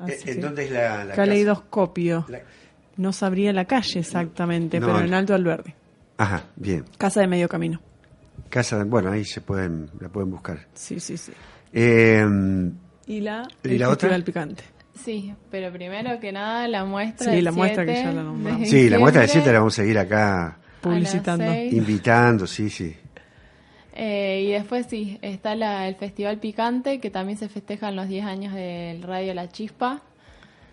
Así 0.00 0.30
¿En 0.30 0.36
que- 0.36 0.40
dónde 0.42 0.64
es 0.64 0.70
la, 0.70 0.80
la 0.98 1.04
casa? 1.10 1.16
Caleidoscopio. 1.16 2.24
La- 2.28 2.40
No 2.96 3.12
sabría 3.12 3.52
la 3.52 3.64
calle 3.66 4.00
exactamente, 4.00 4.78
No. 4.80 4.86
pero 4.88 5.00
en 5.04 5.14
Alto 5.14 5.34
Alberdi. 5.34 5.72
Ajá, 6.18 6.44
bien. 6.56 6.84
Casa 6.98 7.20
de 7.20 7.26
medio 7.28 7.48
camino. 7.48 7.80
Casa, 8.50 8.78
de- 8.78 8.84
bueno, 8.84 9.10
ahí 9.12 9.24
se 9.24 9.40
pueden, 9.40 9.88
la 10.00 10.08
pueden 10.08 10.30
buscar. 10.30 10.66
Sí, 10.74 11.00
sí, 11.00 11.16
sí. 11.16 11.32
Eh, 11.72 12.24
Y 13.06 13.20
la, 13.20 13.48
¿Y 13.64 13.78
la 13.78 13.88
otra? 13.90 14.16
Picante. 14.22 14.62
Sí, 14.94 15.32
pero 15.50 15.72
primero 15.72 16.20
que 16.20 16.30
nada 16.32 16.68
la 16.68 16.84
muestra 16.84 17.30
Sí, 17.30 17.36
del 17.36 17.44
la 17.44 17.52
muestra 17.52 17.86
que 17.86 17.92
7 17.92 18.08
ya 18.08 18.12
la 18.12 18.22
nombramos. 18.22 18.68
sí, 18.68 18.90
la 18.90 18.98
muestra 18.98 19.20
de 19.22 19.26
diciembre 19.28 19.44
7 19.44 19.52
la 19.54 19.58
vamos 19.60 19.72
a 19.78 19.82
seguir 19.82 19.98
acá 19.98 20.58
Publicitando. 20.82 21.54
invitando, 21.54 22.46
sí, 22.46 22.68
sí. 22.68 22.94
Eh, 23.92 24.44
y 24.46 24.52
después 24.52 24.86
sí, 24.88 25.18
está 25.22 25.54
la- 25.56 25.88
el 25.88 25.96
Festival 25.96 26.38
Picante, 26.38 27.00
que 27.00 27.10
también 27.10 27.38
se 27.38 27.48
festejan 27.48 27.96
los 27.96 28.08
10 28.08 28.24
años 28.24 28.54
del 28.54 29.02
Radio 29.02 29.34
La 29.34 29.48
Chispa, 29.48 30.02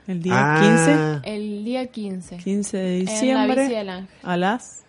El 0.07 0.21
día 0.23 0.35
Ah, 0.37 1.21
el 1.25 1.65
día 1.65 1.87
15. 1.87 2.37
15, 2.37 2.43
15 2.43 2.77
de 2.77 2.83
En 2.83 2.93
la 2.93 2.99
Bici 3.03 3.11
diciembre 3.13 3.67
del 3.69 3.89
Ángel. 3.89 4.17
a 4.23 4.37
las 4.37 4.83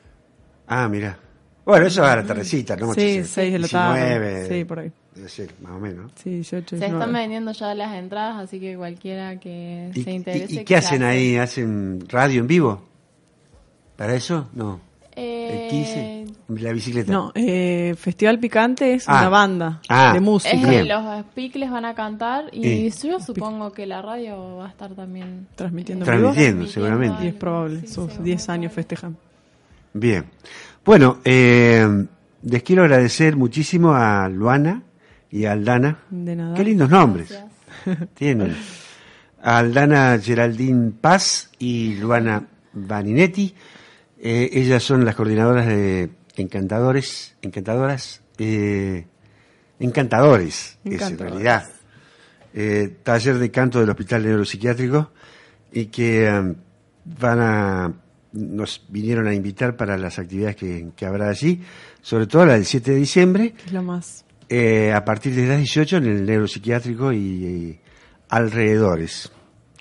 Ah, 0.69 0.87
mira. 0.89 1.19
Bueno, 1.65 1.87
eso 1.87 2.05
a 2.05 2.15
la 2.17 2.25
tardecita, 2.25 2.77
¿no? 2.77 2.95
sí, 2.95 3.25
6 3.25 3.53
de 3.53 3.59
la 3.59 3.69
tarde. 3.69 4.01
19, 4.01 4.49
Sí, 4.49 4.65
por 4.65 4.79
ahí. 4.79 4.93
Debe 5.15 5.29
ser, 5.29 5.51
más 5.61 5.73
o 5.73 5.79
menos. 5.81 6.13
Sí, 6.23 6.31
18, 6.31 6.69
Se 6.71 6.77
19. 6.77 6.99
están 7.05 7.13
vendiendo 7.13 7.51
ya 7.53 7.75
las 7.75 7.95
entradas, 7.97 8.37
así 8.45 8.61
que 8.61 8.77
cualquiera 8.77 9.41
que 9.41 9.91
¿Y, 9.95 10.03
se 10.05 10.11
y- 10.13 10.15
interese. 10.15 10.53
y 10.55 10.57
que 10.59 10.65
qué 10.65 10.77
hacen 10.77 11.01
se 11.01 11.05
ahí? 11.07 11.37
¿Hacen 11.37 12.05
radio 12.09 12.41
en 12.41 12.47
vivo? 12.47 12.83
¿Para 13.97 14.15
eso? 14.15 14.49
No. 14.55 14.81
Eh, 15.17 15.65
¿El 15.65 15.71
15? 15.71 16.18
La 16.49 16.73
bicicleta. 16.73 17.13
No, 17.13 17.31
eh, 17.35 17.95
Festival 17.99 18.39
Picante 18.39 18.95
es 18.95 19.05
Ah. 19.07 19.21
una 19.21 19.29
banda 19.29 19.81
Ah. 19.89 20.13
de 20.15 20.21
música. 20.21 20.57
Es, 20.57 20.67
Bien. 20.69 20.89
los 20.89 21.25
picles 21.35 21.71
van 21.71 21.85
a 21.85 21.95
cantar 21.95 22.47
y 22.53 22.91
Sí. 22.91 23.09
yo 23.09 23.21
supongo 23.21 23.71
que 23.73 23.87
la 23.87 24.01
radio 24.01 24.57
va 24.57 24.67
a 24.67 24.69
estar 24.71 24.95
también 24.95 25.47
Transmitiendo 25.55 26.05
en 26.05 26.07
Transmitiendo, 26.07 26.61
vivo. 26.61 26.73
seguramente. 26.73 27.25
Y 27.25 27.29
es 27.29 27.35
probable, 27.35 27.81
Sí, 27.81 27.87
sus 27.87 27.95
seguramente. 27.95 28.23
10 28.25 28.49
años 28.49 28.73
festejan. 28.73 29.17
Bien. 29.93 30.25
Bueno, 30.87 31.19
eh, 31.25 31.87
les 32.43 32.63
quiero 32.63 32.83
agradecer 32.85 33.37
muchísimo 33.37 33.93
a 33.93 34.29
Luana 34.31 34.83
y 35.31 35.45
a 35.45 35.53
Aldana. 35.53 35.99
De 36.09 36.35
nada. 36.35 36.55
Qué 36.55 36.65
lindos 36.65 36.89
nombres 36.89 37.29
Gracias. 37.29 38.09
tienen. 38.15 38.57
Aldana 39.43 40.19
Geraldine 40.19 40.93
Paz 40.99 41.51
y 41.59 41.95
Luana 41.97 42.43
Vaninetti. 42.73 43.55
Eh, 44.21 44.51
ellas 44.53 44.83
son 44.83 45.05
las 45.05 45.15
coordinadoras 45.15 45.67
de 45.67 46.11
Encantadores, 46.43 47.35
Encantadoras, 47.43 48.23
eh, 48.39 49.07
Encantadores, 49.81 50.79
es 50.85 51.03
en 51.03 51.19
realidad. 51.19 51.65
Eh, 52.55 52.97
taller 53.03 53.39
de 53.39 53.51
canto 53.51 53.81
del 53.81 53.91
Hospital 53.91 54.25
Neuropsiquiátrico 54.25 55.13
y 55.73 55.87
que 55.87 56.27
eh, 56.27 56.55
van 57.05 57.41
a 57.41 57.93
nos 58.33 58.85
vinieron 58.89 59.27
a 59.27 59.35
invitar 59.35 59.77
para 59.77 59.97
las 59.97 60.19
actividades 60.19 60.57
que, 60.57 60.89
que 60.95 61.07
habrá 61.07 61.29
allí, 61.31 61.63
sobre 62.03 62.27
todo 62.27 62.45
la 62.47 62.55
del 62.55 62.67
7 62.67 62.91
de 62.93 62.97
diciembre, 62.99 63.55
es 63.65 63.73
lo 63.73 63.83
más. 63.83 64.25
eh, 64.49 64.93
a 64.93 65.05
partir 65.05 65.35
de 65.35 65.47
las 65.47 65.59
18 65.59 65.97
en 65.99 66.07
el 66.07 66.27
neuropsiquiátrico 66.27 67.13
y, 67.13 67.17
y 67.19 67.81
alrededores. 68.29 69.31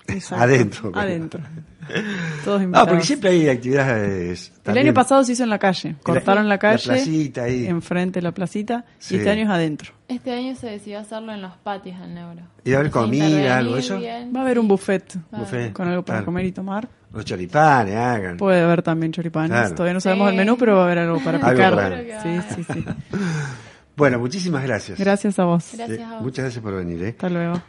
Exacto. 0.07 0.43
Adentro. 0.43 0.91
Adentro. 0.95 1.39
Todos 2.43 2.59
No, 2.59 2.63
invitados. 2.65 2.89
porque 2.89 3.03
siempre 3.05 3.29
hay 3.29 3.47
actividades. 3.49 4.49
El 4.57 4.61
también. 4.63 4.87
año 4.87 4.93
pasado 4.93 5.23
se 5.23 5.31
hizo 5.33 5.43
en 5.43 5.49
la 5.49 5.57
calle. 5.59 5.95
Cortaron 6.03 6.49
la 6.49 6.57
calle. 6.57 6.83
La 6.85 6.93
placita 6.95 7.43
ahí. 7.43 7.65
Enfrente 7.65 8.19
de 8.19 8.23
la 8.23 8.33
placita. 8.33 8.83
Sí. 8.99 9.15
Y 9.15 9.17
este 9.19 9.29
año 9.29 9.43
es 9.43 9.49
adentro. 9.49 9.93
Este 10.09 10.31
año 10.33 10.53
se 10.55 10.67
decidió 10.67 10.99
hacerlo 10.99 11.33
en 11.33 11.41
los 11.41 11.53
patios 11.57 11.99
del 11.99 12.13
Neuro. 12.13 12.41
¿Y 12.65 12.71
va 12.71 12.77
a 12.77 12.79
haber 12.81 12.91
comida, 12.91 13.57
algo 13.57 13.77
eso? 13.77 13.97
bien. 13.97 14.31
Va 14.35 14.39
a 14.39 14.43
haber 14.43 14.59
un 14.59 14.67
buffet 14.67 15.15
Buffet. 15.31 15.71
con 15.73 15.87
algo 15.87 16.03
para 16.03 16.17
Claro. 16.19 16.25
comer 16.25 16.45
y 16.45 16.51
tomar. 16.51 16.89
Los 17.13 17.23
choripanes, 17.23 17.95
hagan. 17.95 18.35
Puede 18.37 18.61
haber 18.61 18.81
también 18.81 19.13
choripanes. 19.13 19.51
Claro. 19.51 19.75
Todavía 19.75 19.93
no 19.93 20.01
sabemos 20.01 20.27
Sí. 20.29 20.31
el 20.31 20.37
menú, 20.37 20.57
pero 20.57 20.75
va 20.75 20.81
a 20.81 20.85
haber 20.85 20.97
algo 20.99 21.19
para 21.23 21.37
Algo 21.37 21.51
picar. 21.51 21.73
para- 21.75 22.21
Sí, 22.21 22.39
sí, 22.55 22.63
sí. 22.73 22.85
Bueno, 23.95 24.19
muchísimas 24.19 24.61
gracias. 24.63 24.99
Gracias 24.99 25.39
a 25.39 25.45
vos. 25.45 25.71
Gracias 25.75 25.97
Eh, 25.99 26.03
a 26.03 26.13
vos. 26.15 26.21
Muchas 26.21 26.43
gracias 26.45 26.61
por 26.63 26.75
venir. 26.75 27.01
¿eh? 27.03 27.09
Hasta 27.09 27.29
luego. 27.29 27.59